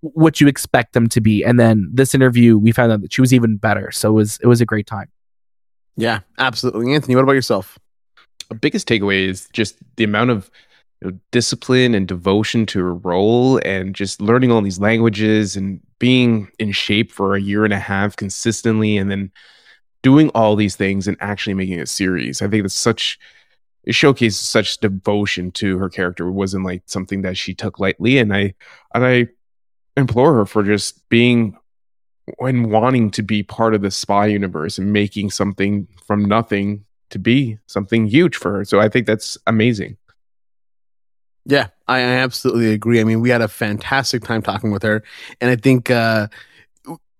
what 0.00 0.40
you 0.40 0.48
expect 0.48 0.94
them 0.94 1.06
to 1.06 1.20
be 1.20 1.44
and 1.44 1.60
then 1.60 1.86
this 1.92 2.14
interview 2.14 2.56
we 2.56 2.72
found 2.72 2.90
out 2.90 3.02
that 3.02 3.12
she 3.12 3.20
was 3.20 3.34
even 3.34 3.58
better 3.58 3.92
so 3.92 4.08
it 4.08 4.14
was 4.14 4.38
it 4.42 4.46
was 4.46 4.62
a 4.62 4.64
great 4.64 4.86
time 4.86 5.06
Yeah, 5.96 6.20
absolutely. 6.38 6.94
Anthony, 6.94 7.14
what 7.14 7.22
about 7.22 7.32
yourself? 7.32 7.78
The 8.48 8.54
biggest 8.54 8.88
takeaway 8.88 9.28
is 9.28 9.48
just 9.52 9.76
the 9.96 10.04
amount 10.04 10.30
of 10.30 10.50
you 11.00 11.10
know, 11.10 11.18
discipline 11.30 11.94
and 11.94 12.06
devotion 12.06 12.66
to 12.66 12.80
a 12.80 12.92
role 12.92 13.58
and 13.64 13.94
just 13.94 14.20
learning 14.20 14.50
all 14.50 14.60
these 14.60 14.80
languages 14.80 15.56
and 15.56 15.80
being 15.98 16.48
in 16.58 16.72
shape 16.72 17.12
for 17.12 17.34
a 17.34 17.40
year 17.40 17.64
and 17.64 17.72
a 17.72 17.78
half 17.78 18.16
consistently 18.16 18.96
and 18.96 19.10
then 19.10 19.30
doing 20.02 20.28
all 20.30 20.56
these 20.56 20.76
things 20.76 21.08
and 21.08 21.16
actually 21.20 21.54
making 21.54 21.80
a 21.80 21.86
series. 21.86 22.42
I 22.42 22.48
think 22.48 22.62
that's 22.62 22.74
such 22.74 23.18
it 23.84 23.94
showcases 23.94 24.40
such 24.40 24.78
devotion 24.78 25.52
to 25.52 25.76
her 25.78 25.90
character. 25.90 26.28
It 26.28 26.32
wasn't 26.32 26.64
like 26.64 26.82
something 26.86 27.22
that 27.22 27.36
she 27.36 27.54
took 27.54 27.78
lightly 27.78 28.18
and 28.18 28.34
I 28.34 28.54
and 28.94 29.04
I 29.04 29.28
implore 29.96 30.34
her 30.34 30.46
for 30.46 30.62
just 30.62 31.08
being 31.08 31.56
when 32.38 32.70
wanting 32.70 33.10
to 33.12 33.22
be 33.22 33.42
part 33.42 33.74
of 33.74 33.82
the 33.82 33.90
spy 33.90 34.26
universe 34.26 34.78
and 34.78 34.92
making 34.92 35.30
something 35.30 35.86
from 36.06 36.24
nothing 36.24 36.84
to 37.10 37.18
be 37.18 37.58
something 37.66 38.06
huge 38.06 38.36
for 38.36 38.52
her. 38.52 38.64
So 38.64 38.80
I 38.80 38.88
think 38.88 39.06
that's 39.06 39.36
amazing. 39.46 39.96
Yeah, 41.46 41.68
I, 41.86 41.98
I 41.98 42.00
absolutely 42.00 42.72
agree. 42.72 43.00
I 43.00 43.04
mean, 43.04 43.20
we 43.20 43.28
had 43.28 43.42
a 43.42 43.48
fantastic 43.48 44.22
time 44.24 44.40
talking 44.40 44.70
with 44.72 44.82
her, 44.82 45.02
and 45.42 45.50
I 45.50 45.56
think 45.56 45.90
uh, 45.90 46.28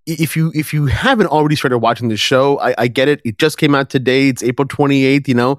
if 0.06 0.34
you 0.34 0.50
if 0.54 0.72
you 0.72 0.86
haven't 0.86 1.26
already 1.26 1.56
started 1.56 1.78
watching 1.78 2.08
the 2.08 2.16
show, 2.16 2.58
I, 2.58 2.74
I 2.78 2.88
get 2.88 3.08
it. 3.08 3.20
It 3.24 3.38
just 3.38 3.58
came 3.58 3.74
out 3.74 3.90
today. 3.90 4.28
It's 4.28 4.42
April 4.42 4.66
twenty 4.66 5.04
eighth. 5.04 5.28
You 5.28 5.34
know, 5.34 5.58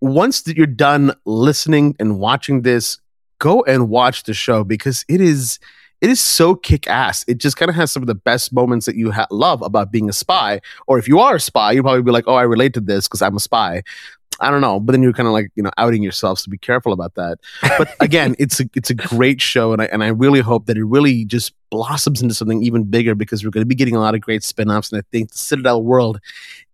once 0.00 0.42
that 0.42 0.56
you're 0.56 0.66
done 0.68 1.12
listening 1.24 1.96
and 1.98 2.20
watching 2.20 2.62
this, 2.62 2.98
go 3.40 3.62
and 3.64 3.88
watch 3.88 4.22
the 4.22 4.34
show 4.34 4.62
because 4.62 5.04
it 5.08 5.20
is 5.20 5.58
it 6.04 6.10
is 6.10 6.20
so 6.20 6.54
kick 6.54 6.86
ass. 6.86 7.24
It 7.26 7.38
just 7.38 7.56
kind 7.56 7.70
of 7.70 7.76
has 7.76 7.90
some 7.90 8.02
of 8.02 8.06
the 8.08 8.14
best 8.14 8.52
moments 8.52 8.84
that 8.84 8.94
you 8.94 9.10
ha- 9.10 9.26
love 9.30 9.62
about 9.62 9.90
being 9.90 10.10
a 10.10 10.12
spy. 10.12 10.60
Or 10.86 10.98
if 10.98 11.08
you 11.08 11.18
are 11.18 11.36
a 11.36 11.40
spy, 11.40 11.72
you'll 11.72 11.82
probably 11.82 12.02
be 12.02 12.10
like, 12.10 12.24
"Oh, 12.26 12.34
I 12.34 12.42
relate 12.42 12.74
to 12.74 12.80
this 12.82 13.08
because 13.08 13.22
I'm 13.22 13.36
a 13.36 13.40
spy." 13.40 13.82
I 14.38 14.50
don't 14.50 14.60
know, 14.60 14.80
but 14.80 14.92
then 14.92 15.02
you're 15.02 15.14
kind 15.14 15.28
of 15.28 15.32
like 15.32 15.50
you 15.54 15.62
know 15.62 15.70
outing 15.78 16.02
yourself, 16.02 16.40
so 16.40 16.50
be 16.50 16.58
careful 16.58 16.92
about 16.92 17.14
that. 17.14 17.38
But 17.78 17.88
again, 18.00 18.34
it's 18.38 18.60
a 18.60 18.68
it's 18.74 18.90
a 18.90 18.94
great 18.94 19.40
show, 19.40 19.72
and 19.72 19.80
I 19.80 19.86
and 19.86 20.04
I 20.04 20.08
really 20.08 20.40
hope 20.40 20.66
that 20.66 20.76
it 20.76 20.84
really 20.84 21.24
just 21.24 21.54
blossoms 21.70 22.20
into 22.20 22.34
something 22.34 22.62
even 22.62 22.84
bigger 22.84 23.14
because 23.14 23.42
we're 23.42 23.50
going 23.50 23.62
to 23.62 23.66
be 23.66 23.74
getting 23.74 23.96
a 23.96 24.00
lot 24.00 24.14
of 24.14 24.20
great 24.20 24.44
spin-offs, 24.44 24.92
and 24.92 25.00
I 25.00 25.04
think 25.10 25.30
the 25.30 25.38
Citadel 25.38 25.82
world 25.82 26.20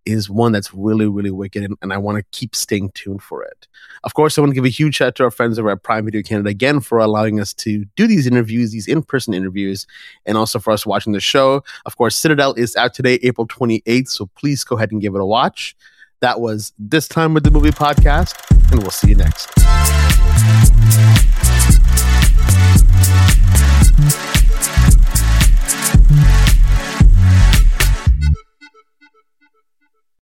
is 0.05 0.29
one 0.29 0.51
that's 0.51 0.73
really 0.73 1.07
really 1.07 1.31
wicked, 1.31 1.63
and, 1.63 1.77
and 1.81 1.93
I 1.93 1.97
want 1.97 2.17
to 2.17 2.23
keep 2.31 2.55
staying 2.55 2.91
tuned 2.91 3.21
for 3.21 3.43
it. 3.43 3.67
Of 4.03 4.13
course, 4.13 4.37
I 4.37 4.41
want 4.41 4.51
to 4.51 4.55
give 4.55 4.65
a 4.65 4.69
huge 4.69 4.95
shout 4.95 5.09
out 5.09 5.15
to 5.15 5.23
our 5.23 5.31
friends 5.31 5.59
over 5.59 5.69
at 5.69 5.83
Prime 5.83 6.05
Video 6.05 6.21
Canada 6.21 6.49
again 6.49 6.79
for 6.79 6.99
allowing 6.99 7.39
us 7.39 7.53
to 7.55 7.85
do 7.95 8.07
these 8.07 8.25
interviews, 8.27 8.71
these 8.71 8.87
in 8.87 9.03
person 9.03 9.33
interviews, 9.33 9.85
and 10.25 10.37
also 10.37 10.59
for 10.59 10.71
us 10.71 10.85
watching 10.85 11.13
the 11.13 11.19
show. 11.19 11.63
Of 11.85 11.97
course, 11.97 12.15
Citadel 12.15 12.53
is 12.53 12.75
out 12.75 12.93
today, 12.93 13.19
April 13.23 13.47
28th, 13.47 14.09
so 14.09 14.29
please 14.35 14.63
go 14.63 14.75
ahead 14.75 14.91
and 14.91 15.01
give 15.01 15.15
it 15.15 15.21
a 15.21 15.25
watch. 15.25 15.75
That 16.21 16.39
was 16.39 16.73
This 16.77 17.07
Time 17.07 17.33
with 17.33 17.43
the 17.43 17.51
Movie 17.51 17.71
Podcast, 17.71 18.35
and 18.71 18.81
we'll 18.81 18.91
see 18.91 19.09
you 19.09 19.15
next. 19.15 20.10